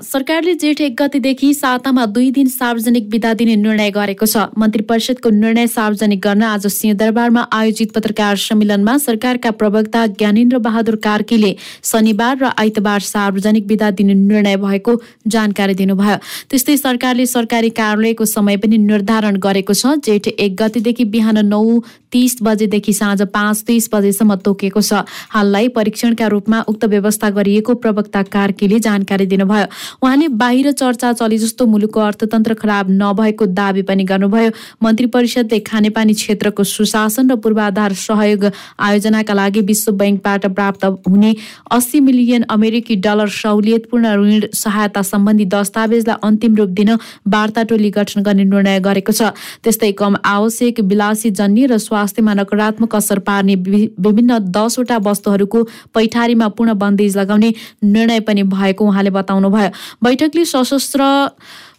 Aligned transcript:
सरकारले 0.00 0.52
जेठ 0.54 0.80
एक 0.80 0.94
गतिदेखि 0.98 1.52
सातामा 1.54 2.04
दुई 2.06 2.30
दिन 2.30 2.48
सार्वजनिक 2.48 3.08
विदा 3.10 3.32
दिने 3.34 3.54
निर्णय 3.56 3.90
गरेको 3.90 4.26
छ। 4.26 4.44
मन्त्री 4.58 4.82
परिषदको 4.86 5.30
निर्णय 5.30 5.66
सार्वजनिक 5.66 6.20
गर्न 6.22 6.42
आज 6.44 6.66
सिंहदरबारमा 6.66 7.42
आयोजित 7.52 7.92
पत्रकार 7.92 8.36
सम्मेलनमा 8.38 8.96
सरकारका 8.98 9.50
प्रवक्ता 9.58 10.06
ज्ञानेन्द्र 10.14 10.58
बहादुर 10.62 10.96
कार्कीले 11.02 11.54
शनिबार 11.82 12.38
र 12.38 12.50
आइतबार 12.56 13.00
सार्वजनिक 13.02 13.66
विदा 13.66 13.90
दिने 13.98 14.14
निर्णय 14.14 14.56
भएको 14.56 14.94
जानकारी 15.26 15.74
दिनुभयो। 15.74 16.16
त्यस्तै 16.46 16.76
सरकारले 16.78 17.26
सरकारी 17.26 17.70
कार्यालयको 17.74 18.24
समय 18.24 18.56
पनि 18.56 18.78
निर्धारण 18.78 19.36
गरेको 19.42 19.74
छ। 19.74 19.98
जेठ 19.98 20.28
एक 20.30 20.56
गतिदेखि 20.62 21.04
बिहान 21.10 21.46
नौ 21.46 21.64
तिस 22.12 22.38
बजेदेखि 22.40 22.92
साँझ 22.94 23.22
पाँच 23.34 23.62
तिस 23.66 23.90
बजेसम्म 23.92 24.34
तोकिएको 24.46 24.80
छ। 24.80 25.02
हाललाई 25.34 25.68
परीक्षणका 25.74 26.26
रूपमा 26.28 26.62
उक्त 26.68 26.84
व्यवस्था 26.86 27.30
गरिएको 27.34 27.74
प्रवक्ता 27.82 28.22
कार्कीले 28.30 28.78
जानकारी 28.80 29.26
दिनुभयो। 29.26 29.66
उहाँले 30.02 30.28
बाहिर 30.38 30.70
चर्चा 30.72 31.12
चले 31.14 31.38
जस्तो 31.38 31.66
मुलुकको 31.66 32.00
अर्थतन्त्र 32.00 32.54
खराब 32.54 32.90
नभएको 32.92 33.46
दावी 33.52 33.82
पनि 33.82 34.04
गर्नुभयो। 34.04 34.50
मन्त्री 34.82 35.06
परिषदले 35.08 35.58
खानेपानी 35.60 36.14
क्षेत्रको 36.14 36.64
सुशासन 36.64 37.30
र 37.30 37.36
पूर्वाधार 37.38 37.92
सहयोग 37.94 38.44
आयोजनाका 38.80 39.34
लागि 39.34 39.60
विश्व 39.62 39.92
ब्याङ्कबाट 39.92 40.46
प्राप्त 40.48 40.84
हुने 41.08 41.34
अस्सी 41.70 42.00
मिलियन 42.00 42.42
अमेरिकी 42.50 42.96
डलर 42.98 43.28
सहुलियतपूर्ण 43.30 44.14
ऋण 44.16 44.40
सहायता 44.54 45.02
सम्बन्धी 45.04 45.44
दस्तावेजलाई 45.48 46.16
अन्तिम 46.22 46.56
रूप 46.56 46.68
दिन 46.78 46.90
वार्ता 47.28 47.62
टोली 47.64 47.90
गठन 47.90 48.22
गर्ने 48.22 48.44
निर्णय 48.44 48.80
गरेको 48.80 49.12
छ। 49.12 49.30
त्यस्तै 49.64 49.92
कम 49.92 50.16
आवश्यक 50.24 50.80
विलासी 50.84 51.30
जन्य 51.32 51.66
र 51.66 51.78
स्वास्थ्यमा 51.78 52.34
नकारात्मक 52.34 52.96
असर 52.96 53.18
पार्ने 53.28 53.54
विभिन्न 53.54 54.38
दसवटा 54.50 54.96
वस्तुहरूको 55.04 55.62
पैठारीमा 55.94 56.48
पूर्ण 56.56 56.74
बन्देज 56.78 57.16
लगाउने 57.18 57.52
निर्णय 57.84 58.20
पनि 58.20 58.42
भएको 58.48 58.84
उहाँले 58.84 59.10
बताउनुभयो। 59.10 59.70
बैठकले 60.04 60.44
सशस्त्र 60.44 61.02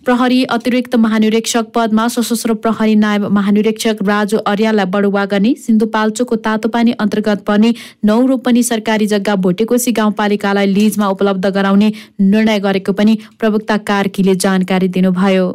प्रहरी 0.06 0.44
अतिरिक्त 0.56 0.96
महानिरीक्षक 0.96 1.72
पदमा 1.76 2.08
सशस्त्र 2.08 2.54
प्रहरी 2.64 2.96
नायब 2.96 3.26
महानिरीक्षक 3.38 3.98
राजु 4.08 4.38
अर्याललाई 4.52 4.86
बढुवा 4.94 5.26
गर्ने 5.32 5.54
सिन्धुपाल्चोकको 5.66 6.36
तातोपानी 6.46 6.92
अन्तर्गत 7.00 7.44
पर्ने 7.48 7.74
नौ 8.06 8.20
रोपनी 8.28 8.64
सरकारी 8.64 9.08
जग्गा 9.14 9.36
भोटेकोसी 9.46 9.92
गाउँपालिकालाई 10.00 10.68
लिजमा 10.68 11.08
उपलब्ध 11.16 11.46
गराउने 11.58 11.92
निर्णय 12.22 12.60
गरेको 12.60 12.94
पनि 12.94 13.18
प्रवक्ता 13.40 13.78
कार्कीले 13.90 14.36
जानकारी 14.46 14.88
दिनुभयो। 14.96 15.48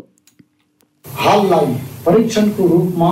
हाललाई 1.04 1.72
परीक्षणको 2.06 2.66
रूपमा 2.68 3.10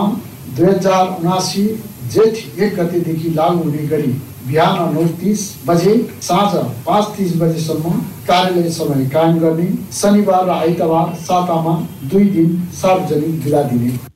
दुई 0.57 0.67
हजार 0.67 1.17
उनासी 1.21 1.67
जेठ 2.13 2.61
एक 2.61 2.75
गतेदेखि 2.77 3.29
लागू 3.35 3.63
हुने 3.63 3.87
गरी 3.89 4.13
बिहान 4.47 4.95
नौ 4.95 5.05
तिस 5.21 5.41
बजे 5.67 5.97
साँझ 6.23 6.53
पाँच 6.87 7.17
तिस 7.17 7.37
बजेसम्म 7.43 7.91
कार्यालय 8.29 8.71
समय 8.71 9.05
कायम 9.15 9.39
गर्ने 9.41 9.69
शनिबार 10.01 10.47
र 10.47 10.51
आइतबार 10.53 11.15
सातामा 11.25 11.75
दुई 12.13 12.25
दिन 12.37 12.57
सार्वजनिक 12.81 13.45
बिदा 13.45 13.63
दिने। 13.71 14.12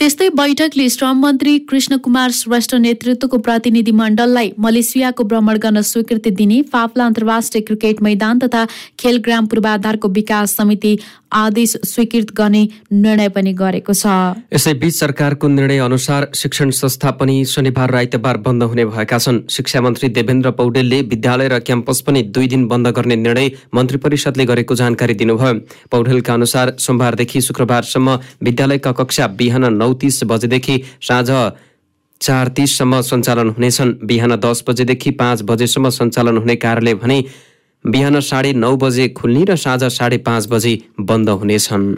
त्यस्तै 0.00 0.28
बैठकले 0.30 0.88
श्रम 0.88 1.18
मन्त्री 1.20 1.52
कृष्ण 1.70 1.96
कुमार 2.04 2.30
श्रेष्ठ 2.32 2.74
नेतृत्वको 2.84 3.38
प्रतिनिधि 3.46 3.92
मण्डललाई 3.92 4.50
मलेसियाको 4.58 5.24
भ्रमण 5.28 5.58
गर्न 5.64 5.80
स्वीकृति 5.84 6.30
दिने 6.40 6.62
फाप्ला 6.72 7.06
अन्तर्राष्ट्रिय 7.06 7.62
क्रिकेट 7.62 8.00
मैदान 8.02 8.38
तथा 8.40 8.66
खेलग्राम 8.98 9.46
पूर्वाधारको 9.46 10.08
विकास 10.10 10.54
समिति 10.56 10.98
आदेश 11.32 11.76
स्वीकृत 11.86 12.32
गर्ने 12.38 12.62
निर्णय 12.92 13.28
पनि 13.34 13.52
गरेको 13.52 13.92
छ। 13.94 14.06
यसैबीच 14.54 14.94
सरकारको 14.94 15.48
निर्णय 15.50 15.78
अनुसार 15.80 16.28
शिक्षण 16.34 16.70
संस्था 16.78 17.10
पनि 17.20 17.36
शनिबार 17.52 17.90
र 17.90 17.96
आइतबार 17.96 18.36
बन्द 18.46 18.62
हुने 18.62 18.84
भएका 18.86 19.18
छन्। 19.18 19.42
शिक्षा 19.50 19.80
मन्त्री 19.80 20.08
देवेन्द्र 20.16 20.50
पौडेलले 20.56 21.02
विद्यालय 21.12 21.48
र 21.48 21.58
क्याम्पस 21.68 22.00
पनि 22.08 22.22
दुई 22.32 22.46
दिन 22.54 22.66
बन्द 22.72 22.88
गर्ने 22.96 23.16
निर्णय 23.18 23.50
मन्त्री 23.74 23.98
परिषदले 24.00 24.44
गरेको 24.46 24.74
जानकारी 24.80 25.14
दिनुभयो। 25.20 25.54
पौडेलका 25.92 26.34
अनुसार 26.34 26.74
सोमबारदेखि 26.80 27.40
शुक्रबारसम्म 27.42 28.18
विद्यालयका 28.42 28.92
कक्षा 29.04 29.26
बिहान 29.38 29.72
नौ 29.74 29.89
तिस 29.94 30.22
बजेदेखि 30.24 30.82
साँझ 31.02 31.28
चार 32.20 32.48
तिससम्म 32.48 33.00
सञ्चालन 33.00 33.48
हुनेछन्। 33.48 33.94
बिहान 34.04 34.36
दस 34.36 34.64
बजेदेखि 34.68 35.10
पाँच 35.10 35.42
बजेसम्म 35.42 35.88
सञ्चालन 35.90 36.36
हुने 36.36 36.56
कार्यालय 36.56 36.94
भने 36.94 37.24
बिहान 37.84 38.20
साढे 38.20 38.52
नौ 38.52 38.76
बजे 38.76 39.08
खुल्ने 39.08 39.44
र 39.44 39.56
साँझ 39.56 39.84
साढे 39.84 40.18
पाँच 40.20 40.48
बजे 40.50 40.72
बन्द 41.00 41.28
हुनेछन्। 41.30 41.94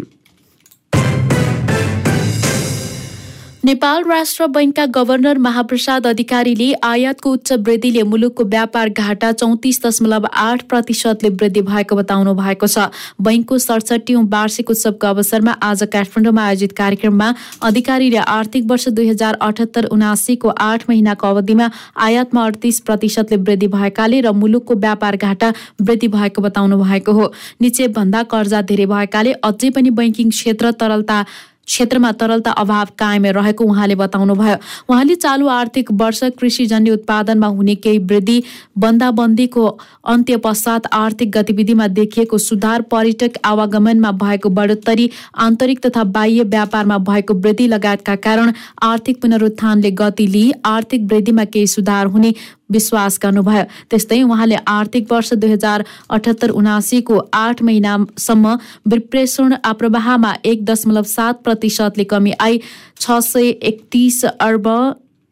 नेपाल 3.64 4.04
राष्ट्र 4.04 4.46
बैङ्कका 4.46 4.84
गभर्नर 4.94 5.38
महाप्रसाद 5.38 6.06
अधिकारीले 6.06 6.72
आयातको 6.84 7.32
उच्च 7.32 7.52
वृद्धिले 7.66 8.02
मुलुकको 8.04 8.44
व्यापार 8.44 8.88
घाटा 8.90 9.30
चौतिस 9.32 9.78
दशमलव 9.84 10.26
आठ 10.34 10.62
प्रतिशतले 10.68 11.28
वृद्धि 11.32 11.62
भएको 11.68 11.96
बताउनु 11.96 12.34
भएको 12.34 12.66
छ। 12.66 12.86
बैङ्कको 13.22 13.58
सडसठीौँ 13.58 14.24
वार्षिक 14.32 14.70
उत्सवको 14.70 15.06
अवसरमा 15.06 15.52
आज 15.62 15.82
काठमाडौँमा 15.92 16.42
आयोजित 16.44 16.72
कार्यक्रममा 16.72 17.28
अधिकारीले 17.62 18.18
आर्थिक 18.34 18.66
वर्ष 18.70 18.88
दुई 18.98 19.08
हजार 19.08 19.38
अठहत्तर 19.40 19.86
उनासीको 19.94 20.48
आठ 20.66 20.88
महिनाको 20.88 21.26
अवधिमा 21.28 21.70
आयातमा 22.08 22.46
अडतिस 22.46 22.80
प्रतिशतले 22.90 23.36
वृद्धि 23.44 23.68
भएकाले 23.76 24.20
र 24.20 24.32
मुलुकको 24.40 24.74
व्यापार 24.86 25.16
घाटा 25.22 25.52
वृद्धि 25.82 26.08
भएको 26.18 26.42
बताउनु 26.42 26.82
भएको 26.82 27.12
हो। 27.12 27.32
निचेभन्दा 27.62 28.22
कर्जा 28.34 28.62
धेरै 28.74 28.90
भएकाले 28.96 29.38
अझै 29.44 29.70
पनि 29.70 29.96
बैङ्किङ 30.02 30.36
क्षेत्र 30.36 30.74
तरलता 30.82 31.22
क्षेत्रमा 31.66 32.10
तरलता 32.12 32.50
अभाव 32.52 32.88
कायम 32.98 33.26
रहेको 33.26 33.64
उहाँले 33.64 33.94
बताउनुभयो। 33.94 34.56
उहाँले 34.88 35.14
चालु 35.14 35.48
आर्थिक 35.48 35.92
वर्ष 35.92 36.22
कृषिजन्य 36.38 36.90
उत्पादनमा 36.90 37.46
हुने 37.46 37.74
केही 37.74 37.98
वृद्धि 37.98 38.42
बन्दाबन्दीको 38.78 39.66
अन्त्य 40.04 40.36
पश्चात 40.36 40.86
आर्थिक 40.92 41.30
गतिविधिमा 41.30 41.86
देखिएको 41.88 42.38
सुधार 42.38 42.82
पर्यटक 42.82 43.38
आवागमनमा 43.44 44.10
भएको 44.22 44.48
बढोत्तरी 44.48 45.10
आन्तरिक 45.38 45.86
तथा 45.86 46.04
बाह्य 46.16 46.42
व्यापारमा 46.46 46.98
भएको 46.98 47.34
वृद्धि 47.34 47.66
लगायतका 47.66 48.16
कारण 48.16 48.52
आर्थिक 48.82 49.20
पुनरुत्थानले 49.22 49.90
गति 49.90 50.26
लिई 50.26 50.52
आर्थिक 50.64 51.06
वृद्धिमा 51.12 51.44
केही 51.44 51.66
सुधार 51.66 52.06
हुने 52.06 52.34
विश्वास 52.72 53.18
गर्नुभयो। 53.22 53.64
त्यस्तै 53.90 54.20
उहाँले 54.22 54.56
आर्थिक 54.68 55.12
वर्ष 55.12 55.32
दुई 55.34 55.50
हजार 55.52 55.84
अठहत्तर 56.10 56.50
उनासीको 56.52 57.18
आठ 57.34 57.62
महिनासम्म 57.62 58.56
विप्रेषण 58.88 59.56
प्रवाहमा 59.78 60.34
एक 60.44 60.64
दशमलव 60.64 61.02
सात 61.08 61.42
प्रतिशतले 61.44 62.04
कमी 62.04 62.32
आई। 62.40 62.60
छ 63.00 63.18
सय 63.22 63.48
एकतिस 63.62 64.24
अर्ब 64.24 64.68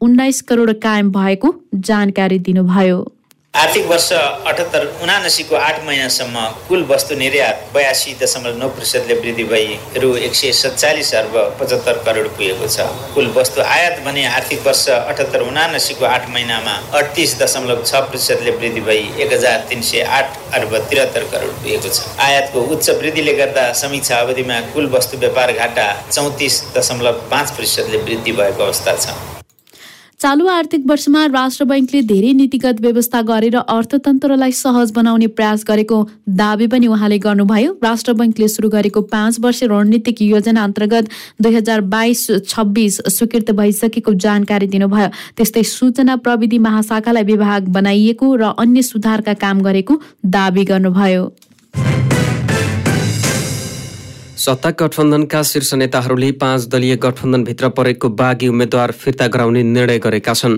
उन्नाइस 0.01 0.41
करोड 0.41 0.71
कायम 0.81 1.11
भएको 1.11 1.53
जानकारी 1.75 2.39
दिनुभयो। 2.39 2.99
आर्थिक 3.53 3.85
वर्ष 3.87 4.11
अठहत्तर 4.11 4.85
उनासीको 5.03 5.55
आठ 5.55 5.83
महिनासम्म 5.85 6.43
कुल 6.67 6.83
वस्तु 6.89 7.15
निर्यात 7.15 7.65
बयासी 7.73 8.13
दशमलव 8.21 8.57
नौ 8.57 8.67
प्रतिशतले 8.69 9.13
वृद्धि 9.15 9.43
भई 9.43 9.99
रु 10.01 10.15
एक 10.17 10.35
सय 10.35 10.51
सत्तालिस 10.51 11.13
अर्ब 11.15 11.35
पचहत्तर 11.59 11.97
करोड 12.05 12.29
पुगेको 12.37 12.67
छ। 12.67 12.85
कुल 13.15 13.27
वस्तु 13.35 13.61
आयात 13.63 13.99
भने 14.05 14.25
आर्थिक 14.27 14.65
वर्ष 14.67 14.87
अठहत्तर 14.89 15.41
उनासीको 15.41 16.05
आठ 16.05 16.29
महिनामा 16.29 16.77
अडतिस 16.99 17.37
दशमलव 17.41 17.83
छ 17.83 18.01
प्रतिशतले 18.07 18.51
वृद्धि 18.55 18.81
भई 18.87 19.03
एक 19.19 19.33
हजार 19.33 19.67
तिन 19.69 19.81
सय 19.89 20.01
आठ 20.19 20.39
अर्ब 20.53 20.77
त्रिहत्तर 20.87 21.27
करोड 21.33 21.51
पुगेको 21.59 21.89
छ। 21.89 22.15
आयातको 22.29 22.61
उच्च 22.77 22.89
वृद्धिले 23.01 23.33
गर्दा 23.41 23.67
समीक्षा 23.81 24.19
अवधिमा 24.19 24.61
कुल 24.73 24.89
वस्तु 24.95 25.17
व्यापार 25.25 25.53
घाटा 25.53 25.91
चौतिस 26.09 26.63
दशमलव 26.77 27.21
पाँच 27.31 27.51
प्रतिशतले 27.51 28.03
वृद्धि 28.07 28.31
भएको 28.41 28.63
अवस्था 28.63 28.95
छ। 28.95 29.19
चालु 30.21 30.47
आर्थिक 30.47 30.83
वर्षमा 30.87 31.21
राष्ट्र 31.25 31.65
बैङ्कले 31.65 32.01
धेरै 32.09 32.33
नीतिगत 32.33 32.81
व्यवस्था 32.81 33.21
गरेर 33.29 33.55
अर्थतन्त्रलाई 33.55 34.51
सहज 34.53 34.91
बनाउने 34.93 35.27
प्रयास 35.39 35.63
गरेको 35.67 35.97
दावी 36.41 36.67
पनि 36.73 36.87
उहाँले 36.87 37.17
गर्नुभयो। 37.23 37.71
राष्ट्र 37.83 38.13
बैङ्कले 38.21 38.47
सुरु 38.47 38.69
गरेको 38.69 39.01
पाँच 39.09 39.39
वर्ष 39.41 39.63
रणनीतिक 39.73 40.21
योजना 40.21 40.63
अन्तर्गत 40.63 41.09
दुई 41.41 41.55
हजार 41.55 41.81
बाइस 41.89 42.25
छब्बिस 42.47 43.01
स्वीकृत 43.17 43.51
भइसकेको 43.57 44.13
जानकारी 44.21 44.67
दिनुभयो। 44.69 45.09
त्यस्तै 45.37 45.63
सूचना 45.73 46.15
प्रविधि 46.21 46.57
महाशाखालाई 46.69 47.23
विभाग 47.25 47.73
बनाइएको 47.79 48.35
र 48.35 48.55
अन्य 48.61 48.81
सुधारका 48.85 49.33
काम 49.41 49.61
गरेको 49.63 50.01
दावी 50.37 50.63
गर्नुभयो। 50.69 51.31
सत्ता 54.41 54.69
गठबन्धनका 54.71 55.41
शीर्ष 55.43 55.73
नेताहरूले 55.73 56.31
पाँच 56.41 56.65
दलीय 56.67 56.95
गठबन्धनभित्र 56.97 57.69
परेको 57.69 58.09
बागी 58.09 58.47
उम्मेद्वार 58.47 58.91
फिर्ता 58.91 59.27
गराउने 59.27 59.61
निर्णय 59.63 59.99
गरेका 59.99 60.33
छन्। 60.33 60.57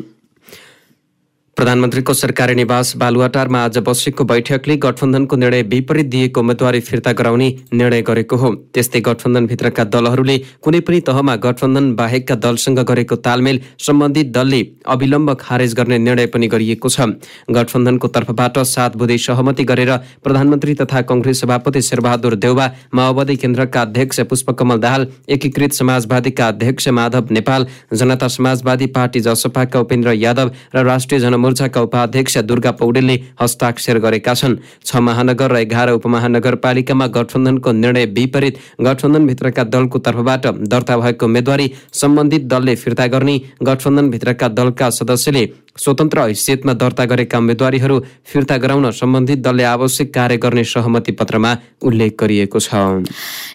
प्रधानमन्त्रीको 1.57 2.13
सरकारी 2.13 2.53
निवास 2.55 2.95
बालुवाटारमा 2.97 3.59
आज 3.63 3.77
बसेको 3.87 4.23
बैठकले 4.23 4.75
गठबन्धनको 4.83 5.35
निर्णय 5.35 5.61
विपरीत 5.63 6.05
दिएको 6.05 6.39
उम्मेद्वारी 6.39 6.79
फिर्ता 6.79 7.11
गराउने 7.13 7.49
निर्णय 7.73 8.01
गरेको 8.01 8.35
हो। 8.35 8.49
त्यस्तै 8.73 8.99
गठबन्धनभित्रका 8.99 9.83
दलहरूले 9.85 10.37
कुनै 10.61 10.79
पनि 10.79 10.99
तहमा 11.07 11.35
गठबन्धन 11.43 11.93
बाहेकका 11.95 12.35
दलसँग 12.45 12.79
गरेको 12.81 13.15
तालमेल 13.17 13.59
सम्बन्धित 13.79 14.31
दलले 14.33 14.61
अविलम्ब 14.87 15.33
खारेज 15.39 15.73
गर्ने 15.75 15.97
निर्णय 15.99 16.25
पनि 16.33 16.47
गरिएको 16.47 16.89
छ। 16.89 17.07
गठबन्धनको 17.51 18.07
तर्फबाट 18.09 18.57
सात 18.65 18.97
बुधे 18.97 19.17
सहमति 19.19 19.63
गरेर 19.63 19.93
प्रधानमन्त्री 20.25 20.75
तथा 20.81 21.01
कङ्ग्रेस 21.13 21.41
सभापति 21.41 21.81
शेरबहादुर 21.83 22.35
देउबा 22.47 22.67
माओवादी 22.93 23.35
केन्द्रका 23.37 23.81
अध्यक्ष 23.83 24.19
पुष्पकमल 24.33 24.79
दाहाल 24.79 25.07
एकीकृत 25.29 25.73
समाजवादीका 25.75 26.47
अध्यक्ष 26.47 26.89
माधव 26.97 27.31
नेपाल 27.39 27.67
जनता 27.93 28.27
समाजवादी 28.31 28.91
पार्टी 28.97 29.25
जसपाका 29.29 29.79
उपेन्द्र 29.79 30.17
यादव 30.17 30.51
र 30.75 30.85
राष्ट्रिय 30.85 31.21
जन 31.21 31.41
जनमोर्चाका 31.43 31.81
उपाध्यक्ष 31.81 32.37
दुर्गा 32.47 32.71
पौडेलले 32.79 33.15
हस्ताक्षर 33.41 33.97
गरेका 33.99 34.33
छन्। 34.33 34.55
छ 34.85 34.95
महानगर 34.97 35.51
र 35.51 35.57
एघार 35.59 35.89
उपमहानगरपालिकामा 35.91 37.07
गठबन्धनको 37.07 37.71
निर्णय 37.73 38.05
विपरीत 38.15 38.55
गठबन्धनभित्रका 38.79 39.63
दलको 39.65 39.99
तर्फबाट 39.99 40.47
दर्ता 40.71 40.97
भएको 40.97 41.25
उम्मेद्वारी 41.25 41.67
सम्बन्धित 41.93 42.47
दलले 42.47 42.75
फिर्ता 42.75 43.07
गर्ने 43.07 43.35
गठबन्धनभित्रका 43.61 44.47
दलका 44.49 44.89
सदस्यले 44.89 45.43
स्वतन्त्र 45.75 46.21
हैसियतमा 46.21 46.73
दर्ता 46.75 47.05
गरेका 47.05 47.37
उम्मेद्वारीहरू 47.37 47.99
फिर्ता 48.25 48.57
गराउन 48.57 48.89
सम्बन्धित 48.93 49.39
दलले 49.39 49.63
आवश्यक 49.65 50.13
कार्य 50.13 50.37
गर्ने 50.37 50.63
सहमति 50.65 51.11
पत्रमा 51.13 51.55
उल्लेख 51.83 52.15
गरिएको 52.19 52.59
छ 52.59 52.81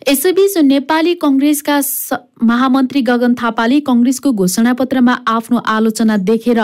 यसैबीच 0.08 0.56
नेपाली 0.64 1.14
कङ्ग्रेसका 1.16 1.78
महामन्त्री 2.44 3.02
गगन 3.02 3.34
थापाले 3.34 3.80
कङ्ग्रेसको 3.82 4.32
घोषणापत्रमा 4.34 5.14
आफ्नो 5.28 5.62
आलोचना 5.68 6.16
देखेर 6.24 6.60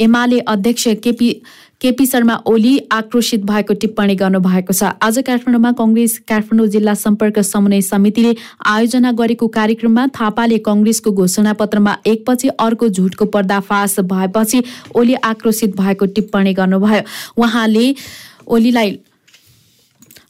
एमाले 0.00 0.38
अध्यक्ष 0.48 0.88
केपी 1.04 1.30
केपी 1.80 2.04
शर्मा 2.06 2.34
ओली 2.46 2.78
आक्रोशित 2.92 3.40
भएको 3.44 3.74
टिप्पणी 3.80 4.14
गर्नुभएको 4.16 4.72
छ। 4.72 4.96
आज 4.96 5.18
काठमाडौँमा 5.26 5.70
कङ्ग्रेस 5.76 6.18
काठमाडौँ 6.28 6.66
जिल्ला 6.66 6.94
सम्पर्क 6.96 7.38
समन्वय 7.44 7.80
समितिले 7.84 8.32
आयोजना 8.64 9.12
गरेको 9.12 9.46
कार्यक्रममा 9.52 10.06
थापाले 10.16 10.58
कङ्ग्रेसको 10.64 11.10
घोषणापत्रमा 11.12 11.94
एकपछि 12.06 12.48
अर्को 12.56 12.88
झुटको 12.88 13.24
पर्दाफास 13.28 13.98
भएपछि 14.08 14.62
ओली 14.96 15.14
आक्रोशित 15.22 15.76
भएको 15.76 16.06
टिप्पणी 16.16 16.52
गर्नुभयो। 16.56 17.02
उहाँले 17.36 17.94
ओलीलाई 18.48 18.96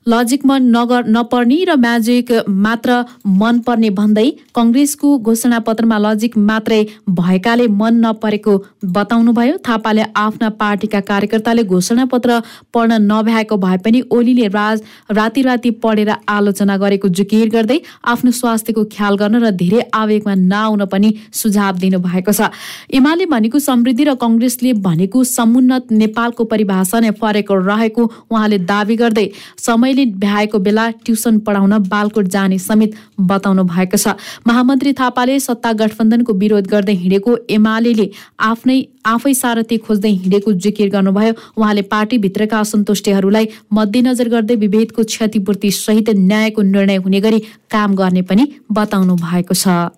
लजिकमा 0.08 0.56
नगर 0.58 1.06
नपर्ने 1.08 1.56
र 1.69 1.75
म्याजिक 1.76 2.31
मात्र 2.64 2.97
मन 3.38 3.58
पर्ने 3.67 3.88
भन्दै 3.91 4.26
कङ्ग्रेसको 4.55 5.08
घोषणापत्रमा 5.20 5.97
लजिक 5.99 6.37
मात्रै 6.41 6.79
भएकाले 7.11 7.67
मन 7.81 7.94
नपरेको 8.05 8.55
बताउनुभयो। 8.97 9.56
थापाले 9.67 10.05
आफ्ना 10.17 10.49
पार्टीका 10.61 11.00
कार्यकर्ताले 11.08 11.62
घोषणापत्र 11.64 12.38
पढ्न 12.75 13.00
नभ्याएको 13.03 13.56
भए 13.56 13.79
पनि 13.85 14.03
ओलीले 14.11 14.47
राज 14.49 14.82
राति 15.11 15.43
राति 15.43 15.70
पढेर 15.82 16.12
आलोचना 16.29 16.76
गरेको 16.76 17.09
जुकिर 17.19 17.49
गर्दै 17.50 17.81
आफ्नो 18.06 18.31
स्वास्थ्यको 18.38 18.85
ख्याल 18.94 19.17
गर्न 19.17 19.43
र 19.43 19.50
धेरै 19.59 19.82
आवेगमा 20.02 20.35
नआउन 20.44 20.85
पनि 20.87 21.12
सुझाव 21.35 21.82
दिनुभएको 21.82 22.32
छ। 22.32 22.50
एमाले 22.93 23.26
भनेको 23.26 23.59
समृद्धि 23.59 24.05
र 24.05 24.14
कङ्ग्रेसले 24.23 24.73
भनेको 24.87 25.25
समुन्नत 25.26 25.93
नेपालको 25.99 26.44
परिभाषा 26.47 27.00
नै 27.00 27.11
फरक 27.19 27.52
रहेको 27.64 28.09
उहाँले 28.31 28.62
दावी 28.70 28.97
गर्दै 29.02 29.29
समय 29.59 29.94
मैले 29.96 30.10
भ्याएको 30.19 30.58
बेला 30.58 30.88
ट्युसन 31.04 31.38
पढाउन 31.40 31.78
बालकोट 31.88 32.26
जाने 32.28 32.58
समेत 32.58 32.94
बताउनु 33.20 33.64
भएको 33.64 33.96
छ। 33.96 34.12
महामन्त्री 34.46 34.93
थापाले 34.93 35.38
सत्ता 35.40 35.72
गठबन्धनको 35.72 36.32
विरोध 36.34 36.66
गर्दै 36.69 36.94
हिँडेको 36.94 37.37
एमाले 37.48 38.10
आफ्नै 38.40 38.78
आफै 39.06 39.34
सारथी 39.34 39.76
खोज्दै 39.81 40.10
हिँडेको 40.12 40.52
जिकिर 40.52 40.88
गर्नुभयो। 40.93 41.32
उहाँले 41.56 41.82
पार्टीभित्रका 41.88 42.58
असन्तुष्टिहरूलाई 42.60 43.46
मध्यनजर 43.72 44.28
गर्दै 44.28 44.56
विभेदको 44.56 45.04
क्षतिपूर्ति 45.04 45.70
सहित 45.72 46.10
न्यायको 46.10 46.62
निर्णय 46.62 46.96
हुने 47.04 47.20
गरी 47.20 47.38
काम 47.70 47.94
गर्ने 47.96 48.22
पनि 48.22 48.44
बताउनु 48.72 49.14
भएको 49.16 49.54
छ। 49.54 49.96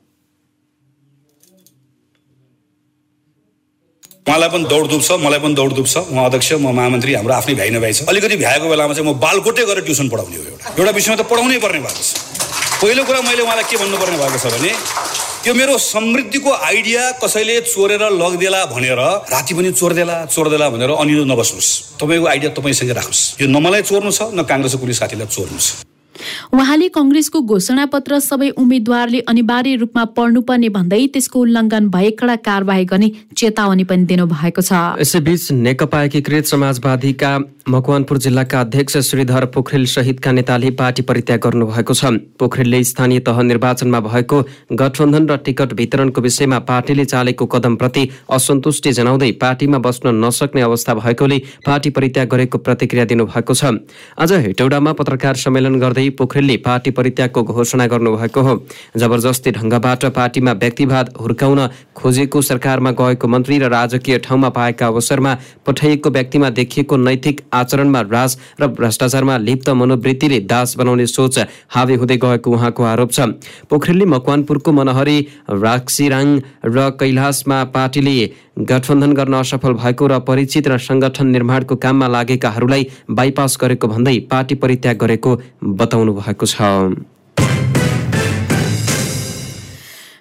उहाँलाई 4.29 4.49
पनि 4.53 4.65
दौड 4.69 4.87
दुख्छ 4.93 5.09
मलाई 5.25 5.41
पनि 5.41 5.55
दौड 5.57 5.73
दुख्छ। 5.73 5.95
म 6.13 6.17
अध्यक्ष 6.29 6.53
म 6.61 6.69
महामन्त्री 6.77 7.13
हाम्रो 7.17 7.35
आफ्नै 7.35 7.55
भ्याइ 7.57 7.71
नभ्याइ 7.73 7.93
छ। 7.97 8.01
अलिकति 8.13 8.37
भ्याएको 8.45 8.67
बेलामा 8.69 8.93
चाहिँ 8.95 9.09
म 9.09 9.17
बालकोटे 9.17 9.65
गरेर 9.65 9.85
ट्युसन 9.89 10.09
पढाउने 10.13 10.37
हो 10.37 10.43
एउटा। 10.45 10.77
एउटा 10.77 10.93
विषयमा 10.93 11.17
त 11.17 11.23
पढाउनै 11.33 11.59
पर्ने 11.65 11.81
भएको 11.81 12.03
छ। 12.05 12.13
पहिलो 12.85 13.03
कुरा 13.09 13.21
मैले 13.25 13.43
उहाँलाई 13.43 13.65
के 13.73 13.77
भन्नुपर्ने 13.81 14.17
भएको 14.21 14.39
छ 14.39 14.47
भने 14.53 14.73
यो 15.49 15.53
मेरो 15.55 15.75
समृद्धिको 15.81 16.51
आइडिया 16.53 17.03
कसैले 17.25 17.55
चोरेर 17.73 18.03
लगिदेला 18.21 18.61
भनेर 18.69 19.01
राति 19.33 19.53
पनि 19.57 19.71
चोर्देला 19.73 20.17
चोर्देला 20.29 20.67
भनेर 20.77 20.91
अनिलो 20.93 21.25
नबस्नुहोस्। 21.25 21.97
तपाईँको 21.97 22.27
आइडिया 22.29 22.51
तपाईँसँगै 22.53 22.95
राख्नुहोस् 23.01 23.41
यो 23.41 23.47
न 23.49 23.57
मलाई 23.65 23.83
चोर्नु 23.89 24.11
छ 24.13 24.29
न 24.37 24.45
काङ्ग्रेसको 24.45 24.79
कुनै 24.85 24.95
साथीलाई 25.01 25.27
चोर्नु 25.33 25.57
छ। 25.57 25.89
उहाँले 26.55 26.89
कङ्ग्रेसको 26.89 27.41
घोषणापत्र 27.43 28.19
सबै 28.21 28.49
उम्मेद्वारले 28.63 29.21
अनिवार्य 29.29 29.75
रूपमा 29.83 30.05
पढ्नुपर्ने 30.17 30.69
भन्दै 30.69 31.07
त्यसको 31.15 31.41
उल्लङ्घन 31.41 31.89
भए 31.89 32.11
कडा 32.19 32.37
कारवाही 32.49 32.85
गर्ने 32.85 33.09
चेतावनी 33.37 33.85
पनि 33.85 34.05
दिनुभएको 34.05 34.63
छ। 34.63 34.73
यसैबीच 35.01 35.53
नेकपा 35.53 36.03
एकीकृत 36.05 36.45
समाजवादीका 36.47 37.33
मकवानपुर 37.71 38.19
जिल्लाका 38.19 38.61
अध्यक्ष 38.61 38.97
श्रीधर 38.99 39.45
पोखरेल 39.55 39.85
सहितका 39.87 40.33
नेताले 40.33 40.71
पार्टी 40.73 41.03
परित्याग 41.05 41.41
गर्नुभएको 41.41 41.95
छ। 41.95 42.05
पोखरेलले 42.41 42.83
स्थानीय 42.83 43.21
तह 43.21 43.41
निर्वाचनमा 43.43 44.01
भएको 44.01 44.39
गठबन्धन 44.73 45.27
र 45.29 45.37
टिकट 45.45 45.73
वितरणको 45.77 46.21
विषयमा 46.21 46.59
पार्टीले 46.65 47.05
चालेको 47.05 47.47
कदमप्रति 47.47 48.09
असन्तुष्टि 48.31 48.93
जनाउँदै 48.93 49.31
पार्टीमा 49.37 49.79
बस्न 49.79 50.15
नसक्ने 50.17 50.63
अवस्था 50.63 50.95
भएकोले 50.95 51.39
पार्टी 51.67 51.91
परित्याग 51.91 52.29
गरेको 52.29 52.59
प्रतिक्रिया 52.59 53.05
दिनुभएको 53.05 53.55
छ। 53.55 53.65
आज 54.17 54.33
हेटौडामा 54.49 54.93
पत्रकार 54.95 55.35
सम्मेलन 55.37 55.79
गर्दै 55.79 56.09
पोखरेलले 56.17 56.57
पार्टी 56.65 56.91
परित्यागको 56.97 57.43
घोषणा 57.45 57.87
गर्नुभएको 57.87 58.41
हो। 58.41 58.57
जबरजस्ती 58.97 59.51
ढङ्गबाट 59.61 60.05
पार्टीमा 60.17 60.53
व्यक्तिवाद 60.57 61.13
हुर्काउन 61.21 61.61
खोजेको 61.93 62.43
सरकारमा 62.49 62.91
गएको 62.97 63.29
मन्त्री 63.29 63.59
र 63.59 63.69
राजकीय 63.69 64.19
ठाउँमा 64.25 64.49
पाएका 64.57 64.87
अवसरमा 64.87 65.37
पठाइएको 65.67 66.11
व्यक्तिमा 66.11 66.51
देखिएको 66.57 66.97
नैतिक 67.05 67.45
आचरणमा 67.59 68.01
राज 68.11 68.37
र 68.61 68.67
भ्रष्टाचारमा 68.79 69.37
लिप्त 69.39 69.69
मनोवृत्तिले 69.81 70.39
दास 70.51 70.77
बनाउने 70.79 71.07
सोच 71.07 71.39
हावी 71.75 71.95
हुँदै 71.95 72.17
गएको 72.17 72.51
उहाँको 72.51 72.83
आरोप 72.85 73.11
छ। 73.13 73.21
पोखरेलले 73.71 74.05
मकवानपुरको 74.15 74.73
मनहरी 74.73 75.19
राक्सिराङ 75.65 76.27
र 76.65 76.89
कैलाशमा 77.01 77.59
पार्टीले 77.75 78.17
गठबन्धन 78.71 79.13
गर्न 79.15 79.35
असफल 79.35 79.73
भएको 79.83 80.07
र 80.07 80.19
परिचित 80.29 80.69
र 80.69 80.79
सङ्गठन 80.79 81.27
निर्माणको 81.37 81.77
काममा 81.77 82.09
लागेकाहरूलाई 82.09 82.83
बाइपास 83.11 83.59
गरेको 83.61 83.87
भन्दै 83.89 84.19
पार्टी 84.31 84.55
परित्याग 84.63 84.97
गरेको 84.99 85.31
बताउनु 85.79 86.13
भएको 86.19 86.47
छ। 86.47 86.57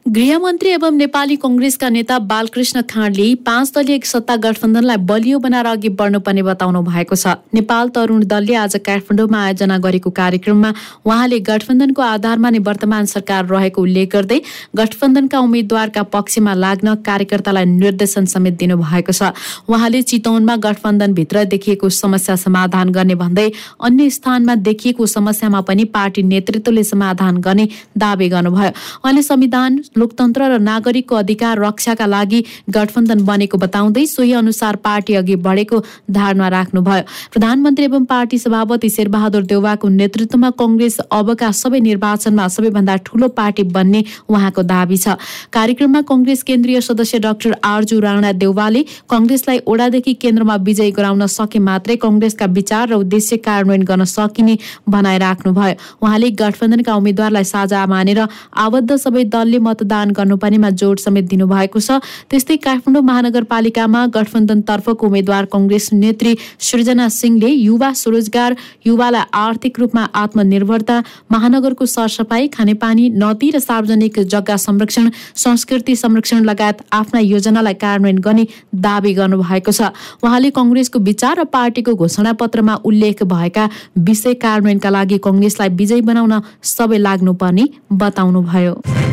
गृहमन्त्री 0.08 0.70
एवं 0.70 0.98
नेपाली 0.98 1.36
कङ्ग्रेसका 1.36 1.88
नेता 1.90 2.18
बालकृष्ण 2.28 2.82
खाँडले 2.90 3.24
पाँच 3.46 3.72
दलीय 3.76 4.00
सत्ता 4.06 4.36
गठबन्धनलाई 4.44 4.98
बलियो 5.04 5.40
बनाएर 5.40 5.66
अघि 5.68 5.90
बढ्नुपर्ने 6.00 6.44
बताउनु 6.44 6.82
भएको 6.82 7.16
छ। 7.16 7.34
नेपाल 7.54 7.90
तरुण 7.92 8.24
दलले 8.24 8.56
आज 8.56 8.76
काठमाडौँमा 8.86 9.40
आयोजना 9.44 9.78
गरेको 9.78 10.10
कार्यक्रममा 10.10 10.72
उहाँले 11.04 11.40
गठबन्धनको 11.50 12.02
आधारमा 12.02 12.50
नै 12.50 12.60
वर्तमान 12.60 13.06
सरकार 13.06 13.46
रहेको 13.48 13.82
उल्लेख 13.82 14.08
गर्दै 14.14 14.40
गठबन्धनका 14.80 15.40
उम्मेद्वारका 15.40 16.04
पक्षमा 16.16 16.54
लाग्न 16.56 16.96
कार्यकर्तालाई 17.04 17.66
निर्देशन 17.66 18.26
समेत 18.32 18.56
दिनुभएको 18.64 19.12
छ। 19.12 19.36
उहाँले 19.68 20.02
चितवनमा 20.08 20.56
गठबन्धनभित्र 20.68 21.44
देखिएको 21.52 21.90
समस्या 22.00 22.36
समाधान 22.46 22.96
गर्ने 22.96 23.20
भन्दै 23.26 23.48
अन्य 23.84 24.10
स्थानमा 24.20 24.56
देखिएको 24.72 25.06
समस्यामा 25.18 25.62
पनि 25.68 25.84
पार्टी 25.92 26.24
नेतृत्वले 26.32 26.84
समाधान 26.86 27.44
गर्ने 27.44 27.68
दावी 27.98 28.30
गर्नुभयो। 28.30 28.72
उहाँले 29.04 29.28
संविधान 29.34 29.84
लोकतन्त्र 29.98 30.42
र 30.52 30.58
नागरिकको 30.62 31.16
अधिकार 31.16 31.60
रक्षाका 31.60 32.06
लागि 32.06 32.40
गठबन्धन 32.70 33.20
बनेको 33.26 33.58
बताउँदै 33.58 34.06
सोही 34.08 34.34
अनुसार 34.34 34.76
पार्टी 34.86 35.14
अघि 35.16 35.36
बढेको 35.48 35.78
धारणा 36.12 36.48
राख्नुभयो। 36.50 37.04
प्रधानमन्त्री 37.34 37.86
एवं 37.86 38.04
पार्टी 38.06 38.38
सभापति 38.38 38.90
शेरबहादुर 38.90 39.44
देउवाको 39.52 39.88
नेतृत्वमा 39.98 40.50
कङ्ग्रेस 40.60 40.98
अबका 41.12 41.52
सबै 41.62 41.80
निर्वाचनमा 41.90 42.48
सबैभन्दा 42.56 42.96
ठूलो 43.06 43.28
पार्टी 43.40 43.64
बन्ने 43.76 44.04
उहाँको 44.30 44.64
दावी 44.64 44.98
छ। 44.98 45.18
कार्यक्रममा 45.54 46.02
कङ्ग्रेस 46.10 46.44
केन्द्रीय 46.44 46.82
सदस्य 46.82 47.20
डाक्टर 47.20 47.56
आर्जु 47.64 48.00
राणा 48.00 48.32
देउवाले 48.44 48.82
कङ्ग्रेसलाई 49.10 49.60
ओडादेखि 49.68 50.14
केन्द्रमा 50.22 50.56
विजय 50.68 50.92
गराउन 50.98 51.26
सके 51.28 51.60
मात्रै 51.68 51.96
कङ्ग्रेसका 51.98 52.46
विचार 52.58 52.88
र 52.90 52.94
उद्देश्य 53.04 53.38
कार्यान्वयन 53.48 53.84
गर्न 53.90 54.04
सकिने 54.08 54.58
बनाइराख्नुभयो 54.90 55.76
उहाँले 56.02 56.30
गठबन्धनका 56.42 56.96
उम्मेद्वारलाई 56.96 57.44
साझा 57.54 57.86
मानेर 57.88 58.20
आबद्ध 58.66 58.96
सबै 58.98 59.24
दलले 59.34 59.60
मत 59.68 59.84
मतदान 59.88 60.12
गर्नुपर्नेमा 60.12 60.70
जोड 60.76 61.00
समेत 61.00 61.26
दिनुभएको 61.32 61.80
छ। 61.80 62.04
त्यस्तै 62.30 62.58
काठमाडौँ 62.60 63.04
महानगरपालिकामा 63.08 64.02
गठबन्धनतर्फको 64.16 65.08
उम्मेद्वार 65.08 65.46
कङ्ग्रेस 65.48 65.90
नेत्री 65.94 66.32
सृजना 66.60 67.08
सिंहले 67.10 67.48
युवा 67.48 67.92
स्वरोजगार 67.94 68.56
युवालाई 68.86 69.24
आर्थिक 69.34 69.80
रूपमा 69.80 70.04
आत्मनिर्भरता 70.14 70.96
महानगरको 71.32 71.86
सरसफाई 71.88 72.48
खानेपानी 72.52 73.10
नदी 73.16 73.50
र 73.56 73.60
सार्वजनिक 73.60 74.20
जग्गा 74.28 74.58
संरक्षण 74.58 75.10
संस्कृति 75.38 75.96
संरक्षण 75.96 76.44
लगायत 76.44 76.84
आफ्ना 76.92 77.20
योजनालाई 77.20 77.74
कार्यान्वयन 77.80 78.18
गर्ने 78.20 78.48
दावी 78.76 79.14
गर्नुभएको 79.14 79.72
छ। 79.72 79.92
उहाँले 80.24 80.50
कङ्ग्रेसको 80.52 81.00
विचार 81.00 81.40
र 81.40 81.44
पार्टीको 81.48 81.96
घोषणापत्रमा 81.96 82.76
उल्लेख 82.84 83.24
भएका 83.26 83.70
विषय 84.04 84.34
कार्यान्वयनका 84.44 84.90
लागि 84.90 85.18
कङ्ग्रेसलाई 85.24 85.70
विजयी 85.80 86.02
बनाउन 86.02 86.34
सबै 86.76 86.98
लाग्नुपर्ने 87.00 87.66
बताउनुभयो। 87.94 89.07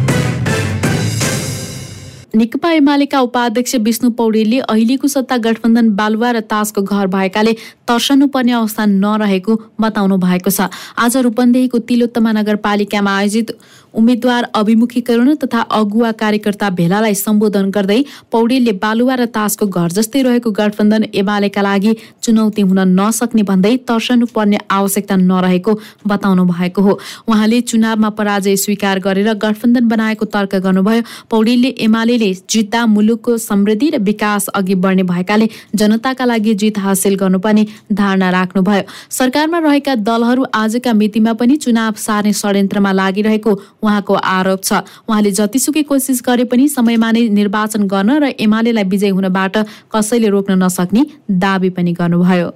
नेकपा 2.35 2.71
एमालेका 2.73 3.19
उपाध्यक्ष 3.21 3.75
विष्णु 3.87 4.11
पौडेलले 4.19 4.59
अहिलेको 4.61 5.09
सत्ता 5.09 5.37
गठबन्धन 5.39 5.91
बालुवा 5.95 6.31
र 6.31 6.41
ताजको 6.51 6.83
घर 6.83 7.07
भएकाले 7.07 7.53
तर्सनुपर्ने 7.87 8.53
अवस्था 8.53 8.85
नरहेको 8.87 9.55
बताउनु 9.81 10.17
भएको 10.19 10.51
छ। 10.51 10.67
आज 10.99 11.17
रूपन्देहीको 11.27 11.79
तिलोत्तमा 11.87 12.33
नगरपालिकामा 12.33 13.17
आयोजित 13.19 13.53
उम्मेद्वार 13.95 14.49
अभिमुखीकरण 14.55 15.35
तथा 15.45 15.61
अगुवा 15.73 16.11
कार्यकर्ता 16.21 16.71
भेलालाई 16.79 17.15
सम्बोधन 17.17 17.71
गर्दै 17.71 18.01
पौडेलले 18.33 18.73
बालुवा 18.83 19.15
र 19.15 19.27
तासको 19.35 19.67
घर 19.69 19.89
जस्तै 19.97 20.23
रहेको 20.23 20.51
गठबन्धन 20.53 21.05
एमालेका 21.15 21.63
लागि 21.63 21.95
चुनौती 22.23 22.63
हुन 22.65 22.81
नसक्ने 22.95 23.43
भन्दै 23.45 23.77
तर्सनु 23.89 24.27
पर्ने 24.35 24.59
आवश्यकता 24.71 25.17
नरहेको 25.23 25.73
बताउनु 26.07 26.45
भएको 26.47 26.83
हो। 26.83 26.99
उहाँले 27.29 27.61
चुनावमा 27.63 28.11
पराजय 28.19 28.57
स्वीकार 28.65 28.99
गरेर 29.01 29.33
गठबन्धन 29.45 29.89
बनाएको 29.89 30.25
तर्क 30.35 30.55
गर्नुभयो। 30.65 31.03
पौडेलले 31.31 31.69
एमाले 31.87 32.33
जित्दा 32.51 32.85
मुलुकको 32.89 33.37
समृद्धि 33.41 33.91
र 33.91 33.99
विकास 34.05 34.49
अघि 34.55 34.75
बढ्ने 34.77 35.03
भएकाले 35.05 35.49
जनताका 35.75 36.25
लागि 36.25 36.55
जित 36.57 36.79
हासिल 36.79 37.15
गर्नुपर्ने 37.17 37.67
धारणा 37.93 38.31
राख्नुभयो। 38.31 38.83
सरकारमा 39.11 39.59
रहेका 39.61 39.95
दलहरू 40.03 40.45
आजका 40.55 40.93
मितिमा 40.95 41.33
पनि 41.35 41.57
चुनाव 41.59 41.93
सार्ने 41.99 42.33
षड्यन्त्रमा 42.35 42.93
लागिरहेको 42.95 43.53
उहाँको 43.85 44.15
आरोप 44.15 44.61
छ। 44.65 44.81
उहाँले 45.05 45.31
जतिसुकै 45.39 45.83
कोसिस 45.85 46.19
गरे 46.27 46.45
पनि 46.49 46.65
समयमा 46.73 47.11
नै 47.13 47.23
निर्वाचन 47.39 47.83
गर्न 47.93 48.11
र 48.25 48.33
एमालेलाई 48.41 48.85
विजय 48.89 49.11
हुनबाट 49.13 49.55
कसैले 49.93 50.29
रोक्न 50.33 50.53
नसक्ने 50.65 51.03
दावी 51.45 51.71
पनि 51.77 51.93
गर्नुभयो। 52.01 52.49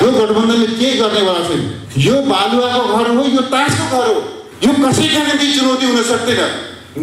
यो 0.00 0.10
गठबन्धनले 0.12 0.66
के 0.76 0.88
गर्नेवाला 1.00 1.42
छैन 1.48 1.62
यो 1.98 2.14
बालुवाको 2.28 2.82
घर 2.96 3.08
हो 3.16 3.22
यो 3.34 3.42
तासको 3.48 3.84
घर 3.96 4.06
हो 4.12 4.20
यो 4.64 4.72
कसैका 4.84 5.20
निम्ति 5.24 5.46
चुनौती 5.54 5.86
हुन 5.86 6.02
सक्दैन। 6.04 6.40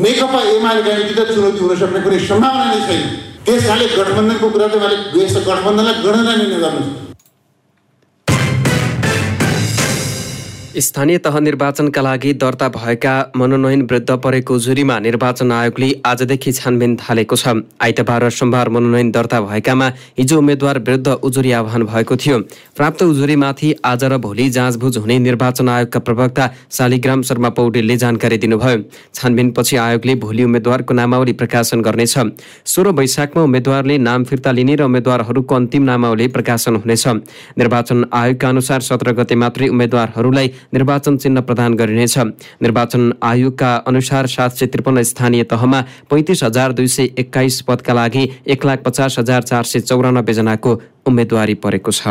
नेकपा 0.03 0.39
एमालेका 0.55 0.91
निम्ति 0.97 1.13
त 1.17 1.21
चुनौती 1.33 1.59
हुन 1.63 1.75
सक्ने 1.81 1.99
कुनै 2.05 2.19
सम्भावना 2.29 2.65
नै 2.71 2.79
छैन। 2.87 3.01
त्यस 3.45 3.61
कारणले 3.67 3.87
गठबन्धनको 3.97 4.49
कुरा 4.49 4.67
त 4.67 4.75
उहाँले 4.77 4.97
गठबन्धनलाई 5.47 5.95
गणना 6.05 6.33
नै 6.35 6.45
गर्नु 6.63 7.10
स्थानीय 10.71 11.17
तह 11.17 11.37
निर्वाचनका 11.39 12.01
लागि 12.01 12.31
दर्ता 12.33 12.67
भएका 12.69 13.13
मनोनयन 13.35 13.81
वृद्ध 13.91 14.11
परेको 14.23 14.57
जुरीमा 14.57 14.97
निर्वाचन 14.99 15.51
आयोगले 15.51 15.89
आजदेखि 16.05 16.51
छानबिन 16.51 16.95
थालेको 16.95 17.35
छ। 17.35 17.59
आइतबार 17.81 18.23
र 18.23 18.29
सोमबार 18.31 18.69
मनोनयन 18.71 19.11
दर्ता 19.11 19.41
भएकामा 19.41 19.87
हिजो 20.17 20.37
उम्मेद्वार 20.37 20.79
विरुद्ध 20.79 21.07
उजुरी 21.27 21.51
आह्वान 21.51 21.83
भएको 21.83 22.15
थियो। 22.15 22.39
प्राप्त 22.77 23.03
उजुरीमाथि 23.03 23.73
आज 23.83 24.03
र 24.03 24.17
भोलि 24.17 24.49
जाँचबुझ 24.49 24.97
हुने 24.97 25.17
निर्वाचन 25.19 25.69
आयोगका 25.69 25.99
प्रवक्ता 25.99 26.49
शालिग्राम 26.71 27.21
शर्मा 27.21 27.49
पौडेलले 27.51 27.97
जानकारी 27.97 28.37
दिनुभयो। 28.37 28.79
छानबिनपछि 29.13 29.75
आयोगले 29.77 30.15
भोलि 30.23 30.43
उम्मेद्वारको 30.43 30.93
नामावली 30.93 31.33
प्रकाशन 31.33 31.81
गर्नेछ। 31.81 32.15
सोह्र 32.65 32.95
वैशाखमा 32.95 33.43
उम्मेद्वारले 33.43 33.97
नाम 33.99 34.23
फिर्ता 34.23 34.51
लिने 34.51 34.75
र 34.75 34.87
उम्मेद्वारहरूको 34.87 35.55
अन्तिम 35.55 35.83
नामावली 35.83 36.27
प्रकाशन 36.31 36.75
हुनेछ। 36.79 37.07
निर्वाचन 37.59 38.05
आयोगका 38.13 38.49
अनुसार 38.49 38.81
सत्र 38.81 39.11
गते 39.19 39.35
मात्रै 39.35 39.67
उम्मेद्वारहरूलाई 39.67 40.51
निर्वाचन 40.73 41.17
चिन्ह 41.17 41.41
प्रदान 41.41 41.73
गरिनेछ। 41.75 42.17
निर्वाचन 42.61 43.11
आयोगका 43.23 43.75
अनुसार 43.87 44.27
सात 44.27 44.51
सय 44.51 44.65
त्रिपन्न 44.67 45.03
स्थानीय 45.03 45.43
तहमा 45.51 45.81
पैँतिस 46.09 46.43
हजार 46.43 46.71
दुई 46.73 46.87
सय 46.87 47.09
एक्काइस 47.19 47.61
पदका 47.67 47.93
लागि 47.93 48.29
एक 48.47 48.65
लाख 48.65 48.83
पचास 48.85 49.19
हजार 49.19 49.41
चार 49.43 49.63
सय 49.63 49.79
चौरानब्बेजनाको 49.81 50.79
उम्मेदवारी 51.07 51.53
परेको 51.63 51.91
छ। 51.91 52.07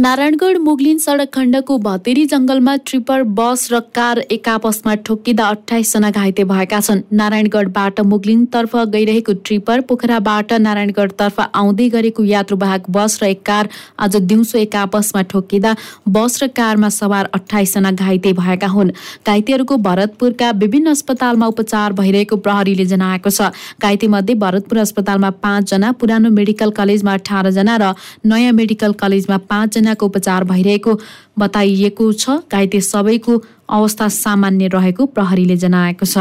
नारायणगढ 0.00 0.56
मुगलिन 0.64 0.98
सडक 0.98 1.28
खण्डको 1.32 1.76
भतेरी 1.84 2.24
जङ्गलमा 2.26 2.74
ट्रिपर 2.88 3.22
बस 3.38 3.66
र 3.72 3.78
कार 3.94 4.18
एक 4.32 4.48
आपसमा 4.48 4.94
ठोक्किँदा 5.06 5.48
अठाइसजना 5.54 6.10
घाइते 6.10 6.44
भएका 6.52 6.78
छन्। 6.80 7.02
नारायणगढबाट 7.12 8.00
मुगलिनतर्फ 8.12 8.76
गइरहेको 8.94 9.32
ट्रिपर 9.44 9.80
पोखराबाट 9.88 10.52
नारायणगढतर्फ 10.66 11.40
आउँदै 11.40 11.88
गरेको 11.94 12.24
यात्रुवाहक 12.24 12.88
बस 12.90 13.18
र 13.22 13.26
एक 13.26 13.42
कार 13.44 13.68
आज 14.00 14.16
दिउँसो 14.24 14.58
एक 14.58 14.76
आपसमा 14.76 15.22
ठोक्किँदा 15.28 15.74
बस 16.08 16.38
र 16.42 16.48
कारमा 16.56 16.88
सवार 16.90 17.28
अठाइसजना 17.34 17.90
घाइते 17.92 18.32
भएका 18.40 18.68
हुन्। 18.68 18.94
घाइतेहरूको 19.26 19.76
भरतपुरका 19.88 20.50
विभिन्न 20.64 20.96
अस्पतालमा 20.96 21.46
उपचार 21.52 21.92
भइरहेको 22.00 22.36
प्रहरीले 22.40 22.86
जनाएको 22.86 23.30
छ। 23.30 23.52
घाइतेमध्ये 23.82 24.34
भरतपुर 24.46 24.78
अस्पतालमा 24.78 25.30
पाँचजना 25.44 25.92
पुरानो 26.00 26.32
मेडिकल 26.40 26.70
कलेजमा 26.80 27.20
अठारजना 27.20 27.76
र 27.76 27.92
नयाँ 28.24 28.56
मेडिकल 28.56 28.98
कलेजमा 29.04 29.38
पाँचजना 29.52 29.88
जनाको 29.90 30.06
उपचार 30.06 30.44
भइरहेको 30.44 30.98
बताइएको 31.38 32.12
छ। 32.12 32.46
घाइते 32.46 32.80
सबैको 32.80 33.42
अवस्था 33.68 34.08
सामान्य 34.08 34.68
रहेको 34.68 35.06
प्रहरीले 35.06 35.56
जनाएको 35.56 36.06
छ। 36.06 36.18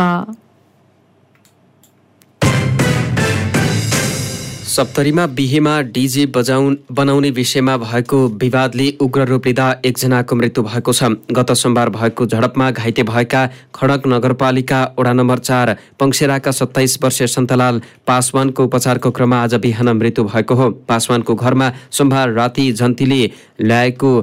सप्तरीमा 4.80 5.26
बिहेमा 5.36 5.72
डिजे 5.92 6.26
बजाउ 6.36 6.70
बनाउने 6.98 7.30
विषयमा 7.38 7.76
भएको 7.78 8.18
विवादले 8.42 8.88
उग्र 9.02 9.24
रूप 9.28 9.46
लिँदा 9.46 9.66
एकजनाको 9.86 10.36
मृत्यु 10.36 10.64
भएको 10.64 10.94
छ। 10.94 11.04
गत 11.36 11.52
सोमबार 11.52 11.90
भएको 11.90 12.26
झडपमा 12.26 12.70
घाइते 12.72 13.04
भएका 13.04 13.42
खडक 13.76 14.08
नगरपालिका 14.08 14.80
वडा 15.00 15.14
नम्बर 15.14 15.40
चार 15.40 15.76
पङ्सेराका 16.00 16.52
सत्ताइस 16.52 16.98
वर्षीय 17.04 17.28
सन्तलाल 17.28 17.82
पासवानको 18.08 18.64
उपचारको 18.64 19.12
क्रममा 19.12 19.42
आज 19.44 19.56
बिहान 19.60 19.90
मृत्यु 19.98 20.24
भएको 20.26 20.56
हो। 20.56 20.70
पासवानको 20.88 21.36
घरमा 21.36 21.72
सोमबार 21.92 22.32
राति 22.32 22.72
जन्तीले 22.80 23.20
ल्याएको 23.62 24.14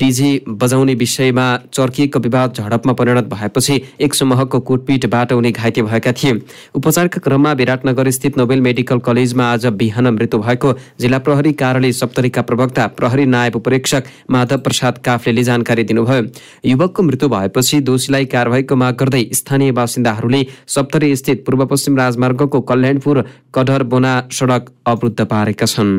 डिजे 0.00 0.30
बजाउने 0.48 0.94
विषयमा 0.96 1.46
चर्किएको 1.74 2.18
विवाद 2.20 2.54
झडपमा 2.56 2.92
परिणत 2.94 3.28
भएपछि 3.34 3.80
एक 4.00 4.14
समूहको 4.14 4.60
कुटपिटबाट 4.62 5.32
उनी 5.32 5.52
घाइते 5.52 5.82
भएका 5.82 6.12
थिए। 6.14 6.40
उपचारका 6.74 7.20
क्रममा 7.20 7.52
विराटनगर 7.60 8.10
स्थित 8.10 8.38
नोबेल 8.38 8.60
मेडिकल 8.62 9.04
कलेजमा 9.04 9.52
आज 9.52 9.66
बिहान 9.76 10.04
मृत्यु 10.10 10.40
भएको 10.40 10.72
जिल्ला 11.00 11.18
प्रहरी 11.18 11.52
कार्यालय 11.52 11.92
सप्तरीका 11.92 12.42
प्रवक्ता 12.42 12.86
प्रहरी 12.96 13.26
नायब 13.26 13.56
उपरीक्षक 13.56 14.04
माधव 14.30 14.58
प्रसाद 14.58 14.98
काफ्लेले 15.04 15.42
जानकारी 15.42 15.84
दिनुभयो। 15.84 16.22
युवकको 16.64 17.02
मृत्यु 17.02 17.28
भएपछि 17.28 17.80
दोषीलाई 17.80 18.24
कारवाहीको 18.26 18.76
माग 18.76 18.94
गर्दै 18.94 19.24
स्थानीय 19.32 19.72
बासिन्दाहरूले 19.72 20.46
सप्तरी 20.68 21.14
स्थित 21.16 21.44
पूर्व 21.46 21.66
पश्चिम 21.66 21.96
राजमार्गको 21.96 22.60
कल्याणपुर 22.60 23.22
कडर 23.54 23.82
बोना 23.82 24.14
सडक 24.32 24.72
अवरुद्ध 24.86 25.20
पारेका 25.24 25.66
छन्। 25.66 25.92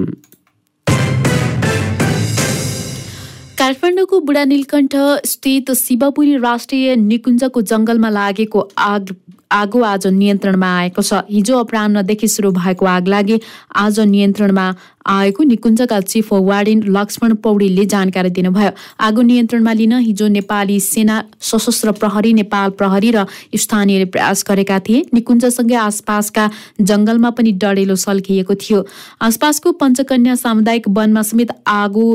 काठमाडौँको 3.58 4.20
बुढा 4.22 4.44
नीलकण्ठ 4.46 4.96
स्थित 5.26 5.72
शिवपुरी 5.74 6.36
राष्ट्रिय 6.38 6.96
निकुञ्जको 6.96 7.62
जङ्गलमा 7.62 8.10
लागेको 8.10 8.60
आग 8.78 9.16
आगो 9.52 9.82
आज 9.82 10.08
नियन्त्रणमा 10.08 10.68
आएको 10.78 11.02
छ। 11.02 11.14
हिजो 11.30 11.58
अपरान्नदेखि 11.58 12.28
सुरु 12.28 12.52
भएको 12.52 12.86
आग 12.86 13.08
लागि 13.08 13.40
आज 13.76 14.00
नियन्त्रणमा 14.00 14.66
आएको 15.08 15.44
निकुञ्जका 15.44 16.00
चिफ 16.02 16.34
वार्डेन 16.34 16.84
लक्ष्मण 16.92 17.34
पौडेलले 17.40 17.86
जानकारी 17.86 18.30
दिनुभयो। 18.30 18.72
आगो 19.00 19.22
नियन्त्रणमा 19.22 19.74
लिन 19.74 19.94
हिजो 19.94 20.28
नेपाली 20.28 20.80
सेना 20.80 21.24
सशस्त्र 21.42 21.92
प्रहरी 21.92 22.34
नेपाल 22.34 22.70
प्रहरी 22.76 23.12
र 23.12 23.26
स्थानीयले 23.56 24.06
प्रयास 24.12 24.44
गरेका 24.50 24.80
थिए। 24.80 25.06
निकुञ्जसँगै 25.14 25.76
आसपासका 25.76 26.50
जङ्गलमा 26.82 27.30
पनि 27.32 27.52
डढेलो 27.52 27.96
सल्किएको 27.96 28.56
थियो। 28.56 28.86
आसपासको 29.22 29.72
पञ्चकन्या 29.72 30.36
सामुदायिक 30.36 30.90
वनमा 30.90 31.22
समेत 31.22 31.52
आगो 31.68 32.08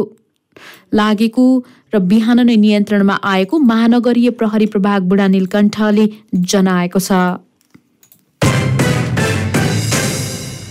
लागेको 0.94 1.46
र 1.94 1.98
बिहान 2.10 2.46
नै 2.46 2.56
नियन्त्रणमा 2.56 3.16
आएको 3.32 3.58
महानगरीय 3.70 4.30
प्रहरी 4.40 4.66
प्रभाग 4.66 5.08
बुढा 5.08 5.26
नीलकण्ठले 5.28 6.06
जनाएको 6.52 7.00
छ। 7.08 7.22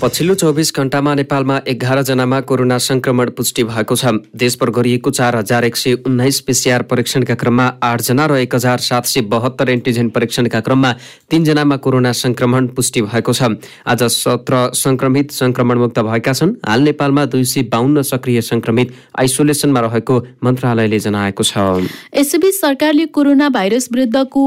पछिल्लो 0.01 0.33
चौबिस 0.33 0.71
घण्टामा 0.75 1.13
नेपालमा 1.15 1.57
एघारजनामा 1.67 2.39
कोरोना 2.49 2.77
संक्रमण 2.81 3.29
पुष्टि 3.37 3.63
भएको 3.63 3.95
छ। 3.95 4.13
देशभर 4.33 4.69
गरिएको 4.73 5.11
चार 5.11 5.35
हजार 5.35 5.65
एक 5.65 5.75
सय 5.77 5.93
उन्नाइस 6.09 6.39
पिसिआर 6.41 6.81
परीक्षणका 6.89 7.35
क्रममा 7.37 7.65
आठजना 7.83 8.25
र 8.25 8.37
एक 8.37 8.55
हजार 8.55 8.79
सात 8.81 9.05
सय 9.05 9.21
बहत्तर 9.29 9.69
एन्टिजेन 9.69 10.09
परीक्षणका 10.09 10.59
क्रममा 10.59 10.91
तीनजनामा 11.29 11.77
कोरोना 11.77 12.11
संक्रमण 12.17 12.67
पुष्टि 12.73 13.01
भएको 13.01 13.33
छ। 13.33 13.53
आज 13.85 14.03
सत्र 14.09 14.73
संक्रमित 14.73 15.31
संक्रमणमुक्त 15.31 15.99
भएका 16.01 16.33
छन्। 16.33 16.57
हाल 16.65 16.81
नेपालमा 16.81 17.25
दुई 17.29 17.45
सय 17.45 17.69
बाहन्न 17.69 18.01
सक्रिय 18.01 18.41
संक्रमित 18.41 18.97
आइसोलेसनमा 19.21 19.79
रहेको 19.85 20.19
मन्त्रालयले 20.43 20.99
जनाएको 20.99 21.43
छ। 21.45 21.85
यसैबीच 22.17 22.59
सरकारले 22.59 23.05
कोरोना 23.05 23.49
भाइरस 23.53 23.89
विरुद्धको 23.93 24.43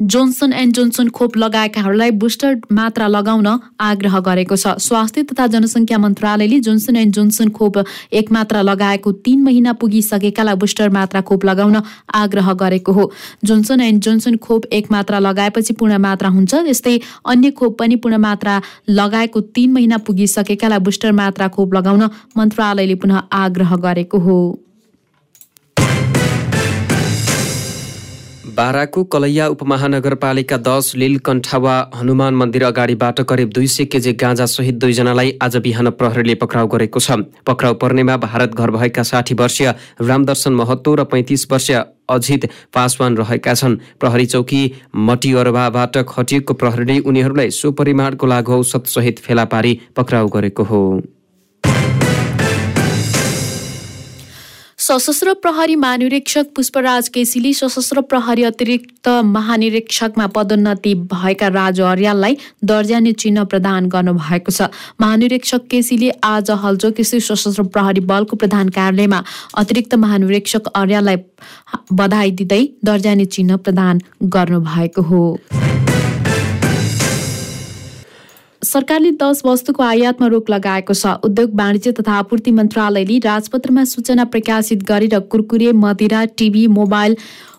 जोन्सन 0.00 0.52
एन्ड 0.52 0.74
जोन्सन 0.74 1.08
खोप 1.08 1.36
लगाएकाहरूलाई 1.36 2.10
बुस्टर 2.12 2.56
मात्रा 2.72 3.06
लगाउन 3.08 3.46
आग्रह 3.80 4.18
गरेको 4.20 4.56
छ। 4.56 4.74
स्वास्थ्य 4.78 5.22
तथा 5.22 5.46
जनसङ्ख्या 5.46 5.98
मन्त्रालयले 5.98 6.58
जोन्सन 6.60 6.96
एन्ड 6.96 7.14
जोन्सन 7.14 7.48
खोप 7.48 7.78
एक 8.12 8.32
मात्रा 8.32 8.62
लगाएको 8.62 9.12
तीन 9.24 9.42
महिना 9.42 9.72
पुगिसकेकालाई 9.72 10.56
बुस्टर 10.56 10.88
मात्रा 10.92 11.20
खोप 11.20 11.44
लगाउन 11.44 11.80
आग्रह 12.14 12.52
गरेको 12.52 12.92
हो। 12.92 13.10
जोन्सन 13.44 13.80
एन्ड 13.80 14.02
जोन्सन 14.02 14.36
खोप 14.36 14.66
एक 14.72 14.92
मात्रा 14.92 15.18
लगाएपछि 15.18 15.72
पूर्ण 15.72 15.98
मात्रा 15.98 16.28
हुन्छ। 16.28 16.54
यस्तै 16.68 17.00
अन्य 17.24 17.50
खोप 17.56 17.78
पनि 17.78 17.96
पूर्ण 17.96 18.16
मात्रा 18.20 18.60
लगाएको 18.90 19.40
तीन 19.40 19.72
महिना 19.72 19.98
पुगिसकेकालाई 20.04 20.78
बुस्टर 20.84 21.12
मात्रा 21.12 21.48
खोप 21.48 21.74
लगाउन 21.74 22.08
मन्त्रालयले 22.36 22.94
पुनः 23.00 23.22
आग्रह 23.32 23.76
गरेको 23.88 24.18
हो। 24.18 24.38
बाराको 28.56 29.02
कलैया 29.04 29.46
उपमहानगरपालिका 29.48 30.56
दस 30.58 30.92
लिलकण्ठावा 30.96 31.72
हनुमान 31.94 32.34
मन्दिर 32.34 32.62
अगाडिबाट 32.64 33.20
करिब 33.22 33.48
दुई 33.54 33.66
सय 33.66 33.84
केजी 33.84 34.12
गाँजासहित 34.12 34.74
दुईजनालाई 34.74 35.32
आज 35.42 35.56
बिहान 35.64 35.90
प्रहरीले 35.92 36.34
पक्राउ 36.34 36.66
गरेको 36.66 37.00
छ। 37.00 37.18
पक्राउ 37.46 37.74
पर्नेमा 37.82 38.16
भारत 38.16 38.54
घर 38.54 38.70
भएका 38.70 39.02
साठी 39.02 39.34
वर्षीय 39.34 39.74
रामदर्शन 40.02 40.52
महतो 40.54 40.94
र 40.94 41.04
पैँतिस 41.04 41.46
वर्षीय 41.52 41.76
अजित 42.08 42.48
पासवान 42.72 43.16
रहेका 43.16 43.54
छन्। 43.54 43.76
प्रहरी 44.00 44.26
चौकी 44.26 44.62
मटिअरबाबाट 45.10 45.98
खटिएको 46.08 46.54
प्रहरीले 46.54 46.98
उनीहरूलाई 47.04 47.50
सुपरिमाणको 47.52 48.26
लागु 48.26 48.52
औषधसहित 48.52 49.18
फेला 49.18 49.44
पारी 49.52 49.78
पक्राउ 49.96 50.28
गरेको 50.32 50.64
हो। 50.64 50.80
सशस्त्र 54.86 55.32
प्रहरी 55.42 55.74
महानिरीक्षक 55.76 56.46
पुष्पराज 56.56 57.08
केसीले 57.14 57.52
सशस्त्र 57.52 58.00
प्रहरी 58.10 58.42
अतिरिक्त 58.44 59.08
महानिरीक्षकमा 59.26 60.26
पदोन्नति 60.36 60.94
भएका 61.12 61.48
राजु 61.48 61.84
अर्याललाई 61.84 62.36
दर्जाने 62.70 63.12
चिन्ह 63.12 63.44
प्रदान 63.50 63.88
गर्नुभएको 63.90 64.52
छ। 64.52 64.70
महानिरीक्षक 65.00 65.66
केसीले 65.70 66.10
आज 66.30 66.50
हल्जोकेसी 66.64 67.20
सशस्त्र 67.20 67.62
प्रहरी 67.74 68.06
बलको 68.06 68.36
प्रधान 68.38 68.68
कार्यालयमा 68.78 69.22
अतिरिक्त 69.58 69.94
महानिरीक्षक 70.06 70.72
अर्याललाई 70.76 71.16
बधाई 71.92 72.30
दिँदै 72.38 72.62
दर्जाने 72.86 73.24
चिन्ह 73.34 73.56
प्रदान 73.58 74.00
गर्नुभएको 74.22 75.02
हो। 75.02 75.24
सरकारले 78.66 79.10
दस 79.14 79.42
वस्तुको 79.46 79.82
आयातमा 79.82 80.26
रोक 80.28 80.50
लगाएको 80.50 80.94
छ। 80.94 81.14
उद्योग 81.24 81.50
वाणिज्य 81.54 81.92
तथा 81.92 82.12
आपूर्ति 82.18 82.50
मन्त्रालयले 82.52 83.18
राजपत्रमा 83.24 83.84
सूचना 83.86 84.24
प्रकाशित 84.32 84.82
गरेर 84.82 85.18
कुरकुरे 85.30 85.72
मदिरा 85.78 86.24
टिभी 86.36 86.66
मोबाइल 86.74 87.16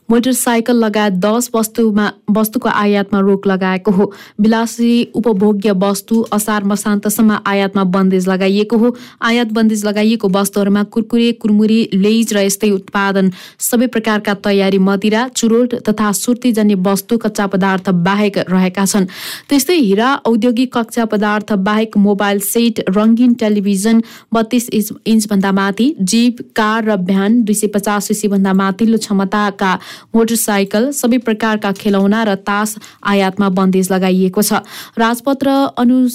मोटरसाइकल 0.09 0.75
लगायत 0.83 1.13
दस 1.23 1.49
वस्तुमा 1.55 2.05
वस्तुको 2.31 2.69
आयातमा 2.69 3.19
रोक 3.19 3.47
लगाएको 3.47 3.91
हो। 3.91 4.11
विलासी 4.41 4.91
उपभोग्य 5.15 5.71
वस्तु 5.77 6.21
असार 6.33 6.63
मसान्तसम्म 6.63 7.37
आयातमा 7.45 7.83
बन्देज 7.95 8.27
लगाइएको 8.29 8.77
हो। 8.77 8.95
आयात 9.21 9.51
बन्देज 9.51 9.85
लगाइएको 9.85 10.29
वस्तुहरूमा 10.29 10.83
कुरकुरे 10.93 11.31
कुरमुरी 11.41 11.79
लेज 11.93 12.33
र 12.33 12.45
यस्तै 12.45 12.69
उत्पादन 12.71 13.31
सबै 13.59 13.87
प्रकारका 13.87 14.33
तयारी 14.47 14.79
मदिरा 14.79 15.27
चुरोट 15.35 15.75
तथा 15.89 16.11
सुर्तीजन्य 16.13 16.75
वस्तु 16.87 17.17
कच्चा 17.17 17.47
पदार्थ 17.47 17.89
बाहेक 18.07 18.37
रहेका 18.49 18.85
छन्। 18.85 19.05
त्यस्तै 19.49 19.77
हिरा 19.77 20.13
औद्योगिक 20.25 20.77
कच्चा 20.77 21.05
पदार्थ 21.05 21.53
बाहेक 21.67 21.97
मोबाइल 21.97 22.39
सेट 22.47 22.83
रङ्गीन 22.89 23.33
टेलिभिजन 23.43 24.01
बत्तीस 24.33 24.69
इन्च 24.71 24.89
इन्चभन्दा 25.07 25.51
माथि 25.51 25.87
जीप 26.01 26.41
कार 26.55 26.83
र 26.85 26.95
भ्यान 27.03 27.41
दुई 27.43 27.53
सय 27.55 27.67
पचास 27.75 28.07
सिसीभन्दा 28.07 28.53
माथिल्लो 28.55 28.97
क्षमताका 28.99 29.71
मोटरसाइकल 30.15 30.91
सबै 30.93 31.17
प्रकारका 31.25 31.71
खेलौना 31.73 32.23
र 32.23 32.35
तास 32.47 32.77
आयातमा 33.05 33.49
बन्देज 33.51 33.91
लगाइएको 33.91 34.41
छ। 34.41 34.63
राजपत्र 34.97 35.47
अनु 35.77 36.07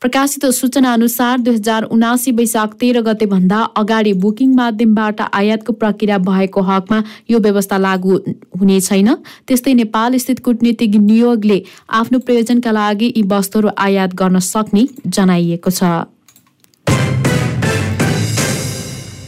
प्रकाशित 0.00 0.44
सूचना 0.50 0.92
अनुसार 0.92 1.38
दुई 1.38 1.54
हजार 1.54 1.82
उनासी 1.94 2.30
वैशाख 2.32 2.72
तेह्र 2.74 3.00
गते 3.02 3.26
भन्दा 3.26 3.58
अगाडि 3.78 4.12
बुकिङ 4.18 4.54
माध्यमबाट 4.54 5.20
आयातको 5.22 5.72
प्रक्रिया 5.72 6.18
भएको 6.20 6.60
हकमा 6.60 7.02
यो 7.30 7.38
व्यवस्था 7.38 7.78
लागू 7.78 8.16
हुने 8.60 8.80
छैन। 8.80 9.14
त्यस्तै 9.46 9.74
नेपाल 9.74 10.16
स्थित 10.18 10.38
कूटनीतिक 10.44 10.94
नियोगले 11.00 11.62
आफ्नो 11.88 12.18
प्रयोजनका 12.18 12.70
लागि 12.72 13.12
यी 13.16 13.22
वस्तुहरू 13.30 13.70
आयात 13.78 14.14
गर्न 14.14 14.38
सक्ने 14.44 14.86
जनाइएको 15.06 15.70
छ। 15.70 15.82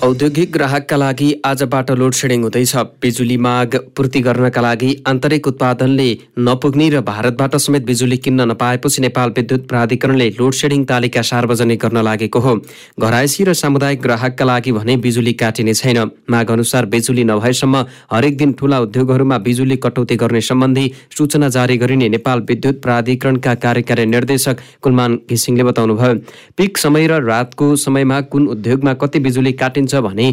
औद्योगिक 0.02 0.50
ग्राहकका 0.52 0.96
लागि 0.96 1.26
आजबाट 1.46 1.90
लोड 1.90 2.12
सेडिङ 2.12 2.42
हुँदैछ। 2.42 2.74
बिजुली 3.02 3.36
माग 3.38 3.74
पूर्ति 3.96 4.20
गर्नका 4.20 4.60
लागि 4.60 4.88
आन्तरिक 5.06 5.46
उत्पादनले 5.46 6.06
नपुग्ने 6.38 6.88
र 6.90 7.00
भारतबाट 7.00 7.54
समेत 7.56 7.84
बिजुली 7.86 8.16
किन्न 8.18 8.50
नपाएपछि 8.50 9.02
नेपाल 9.02 9.30
विद्युत 9.36 9.68
प्राधिकरणले 9.68 10.28
लोड 10.38 10.52
सेडिङ 10.52 10.84
तालिका 10.84 11.22
सार्वजनिक 11.22 11.78
गर्न 11.78 12.02
लागेको 12.02 12.40
हो। 12.40 12.54
घरायसी 12.98 13.44
र 13.44 13.52
सामुदायिक 13.54 14.02
ग्राहकका 14.02 14.44
लागि 14.44 14.72
भने 14.72 14.96
बिजुली 14.98 15.32
काटिने 15.34 15.74
छैन। 15.74 15.98
माग 16.30 16.50
अनुसार 16.50 16.86
बिजुली 16.90 17.24
नभएसम्म 17.24 17.84
हरेक 18.12 18.36
दिन 18.38 18.52
ठुला 18.58 18.80
उद्योगहरूमा 18.80 19.38
बिजुली 19.38 19.76
कटौती 19.78 20.16
गर्ने 20.16 20.40
सम्बन्धी 20.40 20.90
सूचना 21.18 21.48
जारी 21.48 21.76
गरिने 21.78 22.08
नेपाल 22.08 22.40
विद्युत 22.50 22.82
प्राधिकरणका 22.82 23.54
कार्यकारी 23.62 24.06
निर्देशक 24.08 24.66
कुलमान 24.82 25.16
घिसिङले 25.30 25.64
बताउनुभयो। 25.64 26.14
पिक 26.58 26.78
समय 26.78 27.06
र 27.06 27.22
रातको 27.22 27.74
समयमा 27.78 28.20
कुन 28.34 28.48
उद्योगमा 28.48 28.94
कति 28.98 29.18
बिजुली 29.20 29.52
काटिन्छ 29.54 29.90
भने 30.00 30.30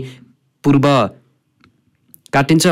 पूर्व 0.64 0.86
काटिन्छ। 2.34 2.68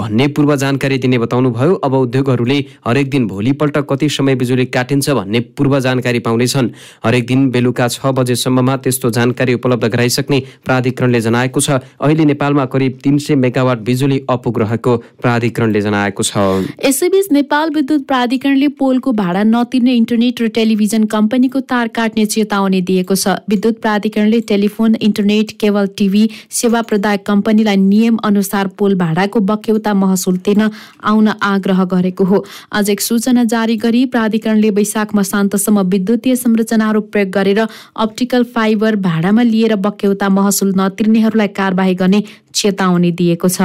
भन्ने 0.00 0.26
पूर्व 0.30 0.54
जानकारी 0.56 0.98
दिने 0.98 1.18
बताउनुभयो। 1.18 1.74
अब 1.76 1.94
उद्योगहरूले 1.94 2.58
हरेक 2.86 3.10
दिन 3.10 3.26
भोलिपल्ट 3.28 3.76
कति 3.90 4.08
समय 4.10 4.34
बिजुली 4.34 4.64
काटिन्छ 4.68 5.10
भन्ने 5.12 5.40
पूर्व 5.52 5.78
जानकारी 5.80 6.18
पाउनेछन् 6.20 6.68
हरेक 7.04 7.26
दिन 7.26 7.50
बेलुका 7.50 7.88
छ 7.90 8.12
बजेसम्ममा 8.16 8.76
त्यस्तो 8.78 9.10
जानकारी 9.12 9.54
उपलब्ध 9.54 9.84
गराइसक्ने 9.86 10.38
प्राधिकरणले 10.64 11.20
जनाएको 11.20 11.60
छ। 11.60 11.70
अहिले 12.00 12.24
नेपालमा 12.24 12.64
करिब 12.72 12.98
तिन 13.04 13.18
सय 13.20 13.34
मेगावाट 13.36 13.78
बिजुली 13.84 14.20
अपुग 14.30 14.58
रहेको 14.60 14.96
प्राधिकरणले 15.20 15.80
जनाएको 15.80 16.22
छ। 16.22 16.46
यसैबीच 16.80 17.28
नेपाल 17.32 17.70
विद्युत 17.74 18.06
प्राधिकरणले 18.06 18.68
पोलको 18.80 19.12
भाडा 19.12 19.42
नतिर्ने 19.44 19.94
इन्टरनेट 19.96 20.40
र 20.40 20.48
टेलिभिजन 20.54 21.04
कम्पनीको 21.12 21.60
तार 21.66 21.88
काट्ने 21.92 22.26
चेतावनी 22.28 22.80
दिएको 22.82 23.14
छ। 23.16 23.36
विद्युत 23.50 23.80
प्राधिकरणले 23.82 24.40
टेलिफोन 24.48 24.94
इन्टरनेट 25.02 25.52
केबल 25.60 25.86
टिभी 25.98 26.24
सेवा 26.52 26.82
प्रदायक 26.88 27.26
कम्पनीलाई 27.26 27.76
नियम 27.78 28.16
अनुसार 28.24 28.66
पोल 28.78 28.94
भाडाको 28.96 29.40
बक्यौता 29.50 29.89
महसुल 29.94 30.36
तिर्न 30.36 30.70
आउन 31.04 31.28
आग्रह 31.28 31.84
गरेको 31.84 32.24
हो। 32.24 32.44
आज 32.72 32.90
एक 32.90 33.00
सूचना 33.00 33.44
जारी 33.44 33.76
गरी 33.76 34.04
प्राधिकरणले 34.06 34.70
वैशाख 34.70 35.14
मसान्तसम्म 35.14 35.80
विद्युतीय 35.90 36.36
संरचनाहरू 36.36 37.00
प्रयोग 37.00 37.30
गरेर 37.30 37.60
अप्टिकल 37.96 38.44
फाइबर 38.44 38.96
भाडामा 38.96 39.42
लिएर 39.42 39.74
बक्यौता 39.76 40.28
महसुल 40.28 40.74
नतिर्नेहरूलाई 40.76 41.48
कारवाही 41.48 41.94
गर्ने 41.94 42.22
चेतावनी 42.54 43.10
दिएको 43.12 43.48
छ। 43.48 43.62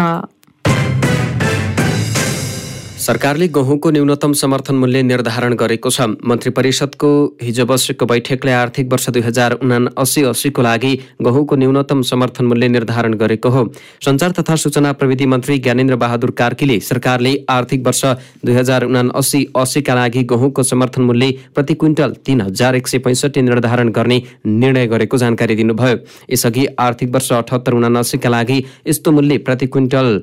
सरकारले 2.97 3.47
गहुँको 3.47 3.89
न्यूनतम 3.91 4.34
समर्थन 4.34 4.75
मूल्य 4.75 5.01
निर्धारण 5.03 5.53
गरेको 5.55 5.89
छ। 5.89 6.01
मन्त्री 6.25 6.51
परिषदको 6.51 7.10
हिजो 7.41 7.65
बसेको 7.65 8.05
बैठकले 8.05 8.51
आर्थिक 8.51 8.91
वर्ष 8.91 9.10
दुई 9.10 9.21
हजार 9.21 9.51
उना 9.53 9.77
अस्सी 9.97 10.23
अस्सीको 10.23 10.62
लागि 10.62 10.93
गहुँको 11.21 11.55
न्यूनतम 11.55 12.01
समर्थन 12.01 12.45
मूल्य 12.45 12.67
निर्धारण 12.67 13.13
गरेको 13.13 13.49
हो। 13.49 13.65
सञ्चार 14.01 14.31
तथा 14.31 14.55
सूचना 14.55 14.93
प्रविधि 14.93 15.25
मन्त्री 15.25 15.58
ज्ञानेन्द्र 15.60 15.95
बहादुर 15.95 16.31
कार्कीले 16.31 16.79
सरकारले 16.81 17.36
आर्थिक 17.49 17.86
वर्ष 17.86 18.03
दुई 18.45 18.53
हजार 18.53 18.84
उना 18.84 19.03
अस्सी 19.15 19.45
अस्सीका 19.55 19.95
लागि 19.95 20.23
गहुँको 20.25 20.63
समर्थन 20.63 21.01
मूल्य 21.01 21.31
प्रति 21.55 21.73
क्विन्टल 21.75 22.15
तिन 22.25 22.41
हजार 22.41 22.75
एक 22.75 22.88
सय 22.88 22.99
पैँसठी 22.99 23.41
निर्धारण 23.41 23.89
गर्ने 23.91 24.21
निर्णय 24.47 24.88
गरेको 24.88 25.17
जानकारी 25.17 25.55
दिनुभयो। 25.55 25.97
यसअघि 26.34 26.65
आर्थिक 26.79 27.10
वर्ष 27.10 27.31
अठहत्तर 27.34 27.73
उनासीका 27.73 28.29
लागि 28.29 28.63
यस्तो 28.88 29.12
मूल्य 29.12 29.38
प्रति 29.39 29.67
क्विन्टल 29.67 30.21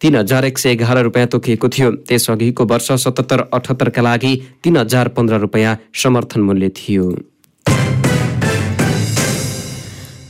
तिन 0.00 0.16
हजार 0.16 0.44
एक 0.44 0.58
सय 0.58 0.70
एघार 0.70 1.02
रुपियाँ 1.02 1.26
तोकिएको 1.26 1.68
थियो। 1.68 1.90
त्यसअघिको 2.08 2.64
वर्ष 2.64 2.90
सतहत्तर 3.04 3.40
अठहत्तरका 3.54 4.02
लागि 4.02 4.32
तिन 4.64 4.76
हजार 4.76 5.08
पन्ध्र 5.08 5.38
रुपियाँ 5.38 5.76
समर्थन 5.94 6.40
मूल्य 6.40 6.68
थियो। 6.68 7.33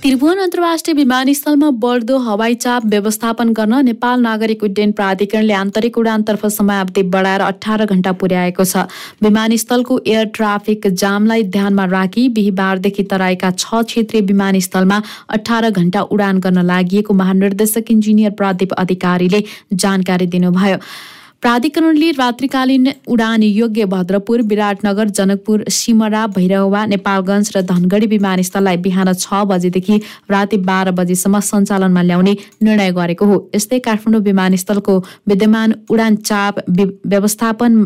त्रिभुवन 0.05 0.39
अन्तर्राष्ट्रिय 0.39 0.95
विमानस्थलमा 0.95 1.69
बढ्दो 1.83 2.17
हवाई 2.25 2.55
चाप 2.55 2.87
व्यवस्थापन 2.87 3.53
गर्न 3.57 3.75
नेपाल 3.85 4.21
नागरिक 4.21 4.65
उड्डयन 4.65 4.91
प्राधिकरणले 4.93 5.53
आन्तरिक 5.55 5.97
उडानतर्फ 5.99 6.45
समयावधि 6.57 7.03
बढाएर 7.15 7.41
अठार 7.41 7.85
घण्टा 7.87 8.13
पुर्याएको 8.21 8.65
छ। 8.65 8.85
विमानस्थलको 9.25 9.99
एयर 10.07 10.25
ट्राफिक 10.37 10.87
जामलाई 11.05 11.43
ध्यानमा 11.57 11.85
राखी 11.97 12.29
बिहिबारदेखि 12.37 13.05
तराईका 13.11 13.51
छ 13.57 13.83
क्षेत्रीय 13.89 14.23
विमानस्थलमा 14.29 15.01
अठार 15.41 15.71
घण्टा 15.73 16.01
उडान 16.13 16.45
गर्न 16.45 16.69
लागि 16.69 17.05
महानिर्देशक 17.25 17.91
इन्जिनियर 17.91 18.33
प्रदीप 18.37 18.73
अधिकारीले 18.85 19.45
जानकारी 19.73 20.27
दिनुभयो। 20.37 20.79
प्राधिकरणले 21.43 22.11
रात्रिकालीन 22.11 22.89
उडान 23.09 23.43
योग्य 23.43 23.85
भद्रपुर 23.85 24.43
विराटनगर 24.43 25.09
जनकपुर 25.09 25.65
सिमरा 25.69 26.27
भैरवा 26.37 26.85
नेपालगञ्ज 26.87 27.51
र 27.57 27.61
धनगढी 27.63 28.07
विमानस्थललाई 28.07 28.77
बिहान 28.87 29.13
छ 29.15 29.43
बजेदेखि 29.51 30.01
राति 30.31 30.57
बाह्र 30.65 30.91
बजेसम्म 31.01 31.41
सञ्चालनमा 31.41 32.03
ल्याउने 32.03 32.37
निर्णय 32.63 32.91
गरेको 32.93 33.27
हो। 33.27 33.37
यस्तै 33.55 33.79
काठमाडौँ 33.85 34.23
विमानस्थलको 34.23 34.99
विद्यमान 35.29 35.75
उडान 35.91 36.17
चाप 36.25 36.65
व्यवस्थापन 36.71 37.79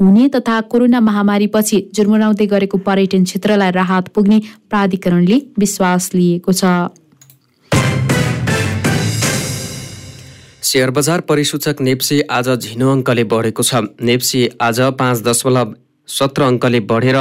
हुने 0.00 0.28
तथा 0.34 0.60
कोरोना 0.72 1.00
महामारीपछि 1.00 1.84
जुर्मुराउँदै 1.94 2.46
गरेको 2.46 2.78
पर्यटन 2.88 3.24
क्षेत्रलाई 3.24 3.70
राहत 3.70 4.08
पुग्ने 4.14 4.40
प्राधिकरणले 4.70 5.42
विश्वास 5.58 6.10
लिएको 6.14 6.52
छ। 6.52 6.64
सेयर 10.64 10.90
बजार 10.96 11.20
परिसूचक 11.28 11.80
नेप्से 11.80 12.20
आज 12.30 12.48
झिनो 12.56 12.90
अङ्कले 12.92 13.24
बढेको 13.32 13.62
छ। 13.62 13.80
नेप्से 14.00 14.40
आज 14.64 14.80
पाँच 14.98 15.22
दशमलव 15.22 15.74
सत्र 16.08 16.42
अङ्कले 16.42 16.80
बढेर 16.92 17.18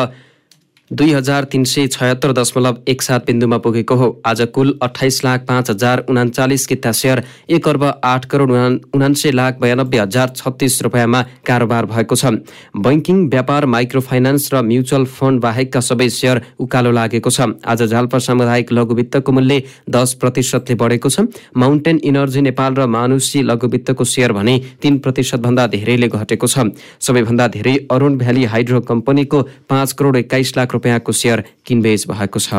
दुई 0.93 1.11
हजार 1.11 1.43
तिन 1.43 1.63
सय 1.63 1.87
छयत्तर 1.87 2.31
दशमलव 2.37 2.77
एक 2.87 3.01
सात 3.01 3.25
बिन्दुमा 3.25 3.57
पुगेको 3.57 3.95
हो। 3.95 4.07
आज 4.25 4.41
कुल 4.53 4.77
अठाइस 4.83 5.23
लाख 5.25 5.45
पाँच 5.45 5.69
हजार 5.69 6.03
उनाचालिस 6.09 6.65
किता 6.67 6.91
सेयर 6.91 7.21
एक 7.49 7.67
अर्ब 7.67 7.83
आठ 8.03 8.25
करोड 8.29 8.51
उनान्सय 8.95 9.31
लाख 9.31 9.57
बयानब्बे 9.61 9.97
हजार 9.97 10.33
छत्तिस 10.35 10.81
रुपियाँमा 10.83 11.21
कारोबार 11.47 11.85
भएको 11.85 12.15
छ। 12.15 12.25
बैङ्किङ 12.77 13.25
व्यापार 13.29 13.65
माइक्रो 13.65 14.01
फाइनान्स 14.01 14.49
र 14.53 14.61
म्युचुअल 14.63 15.05
फन्ड 15.07 15.41
बाहेकका 15.41 15.79
सबै 15.81 16.09
सेयर 16.09 16.41
उकालो 16.59 16.91
लागेको 16.91 17.29
छ। 17.29 17.49
आज 17.65 17.83
झालपा 17.89 18.19
सामुदायिक 18.19 18.71
लघु 18.71 18.93
वित्तको 18.93 19.31
मूल्य 19.31 19.61
दस 19.89 20.13
प्रतिशतले 20.21 20.75
बढेको 20.77 21.09
छ। 21.09 21.25
माउन्टेन 21.57 22.01
इनर्जी 22.05 22.41
नेपाल 22.43 22.73
र 22.75 22.85
मानुषी 22.97 23.41
लघु 23.41 23.67
वित्तको 23.67 24.03
सेयर 24.05 24.33
भने 24.33 24.55
तीन 24.77 25.01
प्रतिशतभन्दा 25.01 25.67
धेरैले 25.73 26.07
घटेको 26.13 26.47
छ। 26.47 26.69
सबैभन्दा 27.01 27.47
धेरै 27.57 27.75
अरुण 27.89 28.21
भ्याली 28.21 28.45
हाइड्रो 28.45 28.85
कम्पनीको 28.85 29.41
पाँच 29.69 29.91
करोड 29.97 30.21
एक्काइस 30.23 30.55
लाख 30.57 30.81
रुपियाँको 30.83 31.11
सेयर 31.15 31.43
किनबेच 31.65 32.07
भएको 32.11 32.39
छ। 32.39 32.51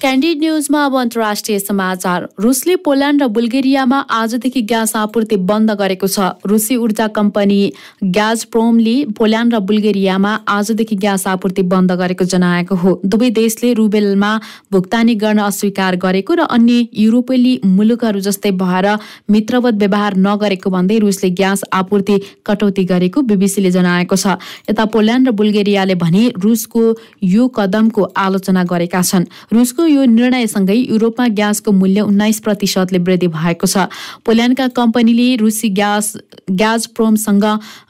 क्यान्डिड 0.00 0.38
न्युजमा 0.40 0.84
अब 0.84 0.94
अन्तर्राष्ट्रिय 0.96 1.58
समाचार। 1.58 2.26
रुसले 2.40 2.74
पोल्यान्ड 2.84 3.22
र 3.22 3.26
बुल्गेरियामा 3.28 3.98
आजदेखि 4.10 4.60
ग्यास 4.64 4.94
आपूर्ति 4.96 5.36
बन्द 5.44 5.70
गरेको 5.76 6.06
छ। 6.08 6.40
रुसी 6.48 6.76
ऊर्जा 6.76 7.06
कम्पनी 7.12 7.60
ग्याज 8.08 8.44
प्रोमले 8.48 8.94
पोल्यान्ड 9.12 9.54
र 9.54 9.58
बुल्गेरियामा 9.60 10.32
आजदेखि 10.48 10.96
ग्यास 10.96 11.26
आपूर्ति 11.26 11.62
बन्द 11.68 11.92
गरेको 11.92 12.24
जनाएको 12.24 12.74
हो। 12.74 12.94
दुवै 13.04 13.30
देशले 13.30 13.72
रुबेलमा 13.74 14.30
भुक्तानी 14.72 15.14
गर्न 15.16 15.38
अस्वीकार 15.44 15.96
गरेको 16.00 16.34
र 16.34 16.48
अन्य 16.48 16.88
युरोपेली 16.96 17.52
मुलुकहरू 17.66 18.20
जस्तै 18.20 18.50
भएर 18.56 18.88
मित्रवत 19.28 19.74
व्यवहार 19.84 20.16
नगरेको 20.18 20.70
भन्दै 20.70 20.98
रुसले 20.98 21.30
ग्यास 21.36 21.64
आपूर्ति 21.74 22.16
कटौती 22.46 22.84
गरेको 22.86 23.22
बिबिसीले 23.28 23.70
जनाएको 23.70 24.16
छ। 24.16 24.40
यता 24.64 24.84
पोल्यान्ड 24.88 25.28
र 25.28 25.36
बुल्गेरियाले 25.36 26.00
भने 26.00 26.24
रुसको 26.40 26.88
यो 27.26 27.52
कदमको 27.52 28.02
आलोचना 28.16 28.64
गरेका 28.64 29.04
छन्। 29.04 29.30
रुसको 29.52 29.88
यो 29.90 30.04
निर्णयसँगै 30.04 30.74
युरोपमा 30.74 31.26
ग्यासको 31.34 31.72
मूल्य 31.72 32.00
उन्नाइस 32.00 32.40
प्रतिशतले 32.40 32.98
वृद्धि 32.98 33.28
भएको 33.28 33.66
छ। 33.66 33.86
पोल्यान्डका 34.24 34.68
कम्पनीले 34.76 35.36
रुसी 35.36 35.68
ग्यास 35.70 36.16
ग्यास 36.50 36.86
प्रोमसँग 36.94 37.44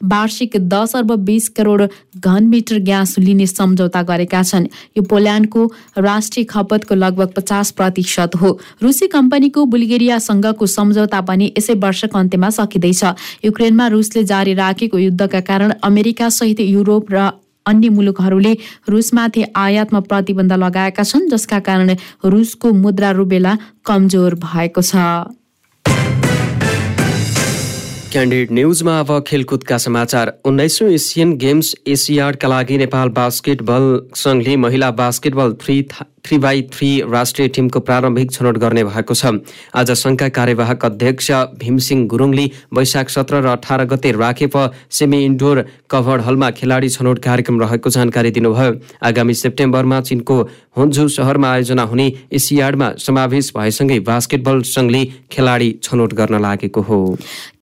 वार्षिक 0.04 0.56
दस 0.68 0.96
अर्ब 0.96 1.12
बिस 1.24 1.48
करोड 1.48 1.82
घन 2.16 2.46
मिटर 2.46 2.78
ग्यास 2.80 3.18
लिने 3.18 3.46
सम्झौता 3.46 4.02
गरेका 4.02 4.42
छन्। 4.42 4.66
यो 4.96 5.02
पोल्यान्डको 5.02 5.64
राष्ट्रिय 5.98 6.44
खपतको 6.44 6.94
लगभग 6.94 7.32
पचास 7.36 7.70
प्रतिशत 7.72 8.36
हो। 8.36 8.58
रुसी 8.82 9.06
कम्पनीको 9.06 9.64
बुल्गेरियासँगको 9.66 10.66
सम्झौता 10.68 11.20
पनि 11.20 11.52
यसै 11.58 11.74
वर्षको 11.74 12.18
अन्त्यमा 12.18 12.50
सकिँदैछ। 12.50 13.04
युक्रेनमा 13.44 13.86
रुसले 13.88 14.24
जारी 14.24 14.54
राखेको 14.54 14.98
युद्धका 14.98 15.40
कारण 15.40 15.72
अमेरिका 15.82 16.28
सहित 16.30 16.60
युरोप 16.60 17.12
र 17.12 17.30
अन्य 17.70 17.88
मुलुकहरूले 17.90 18.52
रुसमाथि 18.88 19.44
आयातमा 19.56 20.00
प्रतिबन्ध 20.10 20.52
लगाएका 20.64 21.02
छन् 21.04 21.28
जसका 21.30 21.58
कारण 21.68 21.96
रुसको 22.26 22.72
मुद्रा 22.76 23.10
रुबेला 23.18 23.58
कमजोर 23.86 24.34
भएको 24.46 24.82
छ। 24.82 25.39
क्यान्डिड 28.12 28.52
न्युजमा 28.52 28.98
अब 29.00 29.10
खेलकुदका 29.26 29.76
समाचार। 29.78 30.32
उन्नाइसौँ 30.44 30.88
एसियन 30.90 31.36
गेम्स 31.38 31.74
एसियाडका 31.86 32.48
लागि 32.48 32.78
नेपाल 32.78 33.08
बास्केटबल 33.14 33.84
सङ्घले 34.16 34.56
महिला 34.66 34.90
basketball 34.98 35.52
three 35.62 35.82
three 36.24 36.36
by 36.38 36.62
three 36.72 36.88
राष्ट्रिय 37.10 37.48
टिमको 37.48 37.80
प्रारम्भिक 37.80 38.32
छनौट 38.32 38.56
गर्ने 38.58 38.82
भएको 38.84 39.14
छ। 39.14 39.26
आज 39.74 39.90
सङ्घका 39.92 40.28
कार्यवाहक 40.28 40.84
अध्यक्ष 40.84 41.30
भीमसिंह 41.60 42.06
गुरुङले 42.06 42.44
वैशाख 42.74 43.08
सत्र 43.08 43.40
र 43.40 43.46
अठार 43.48 43.84
गते 43.92 44.12
राखेप 44.12 44.56
सेमी 44.90 45.24
इन्डोर 45.24 45.64
कभर्ड 45.90 46.22
हलमा 46.22 46.50
खेलाडी 46.58 46.88
छनौट 46.88 47.18
कार्यक्रम 47.24 47.60
रहेको 47.60 47.90
जानकारी 47.90 48.30
दिनुभयो। 48.30 48.74
आगामी 49.02 49.34
सेप्टेम्बरमा 49.34 50.00
चिनको 50.10 50.36
होन्जु 50.76 51.08
सहरमा 51.08 51.52
आयोजना 51.52 51.82
हुने 51.84 52.06
एसियाडमा 52.32 52.92
समावेश 52.98 53.52
भएसँगै 53.56 53.98
बास्केटबल 54.10 54.62
सङ्घले 54.74 55.04
खेलाडी 55.32 55.70
छनौट 55.82 56.14
गर्न 56.14 56.40
लागेको 56.42 56.80
हो। 56.82 57.00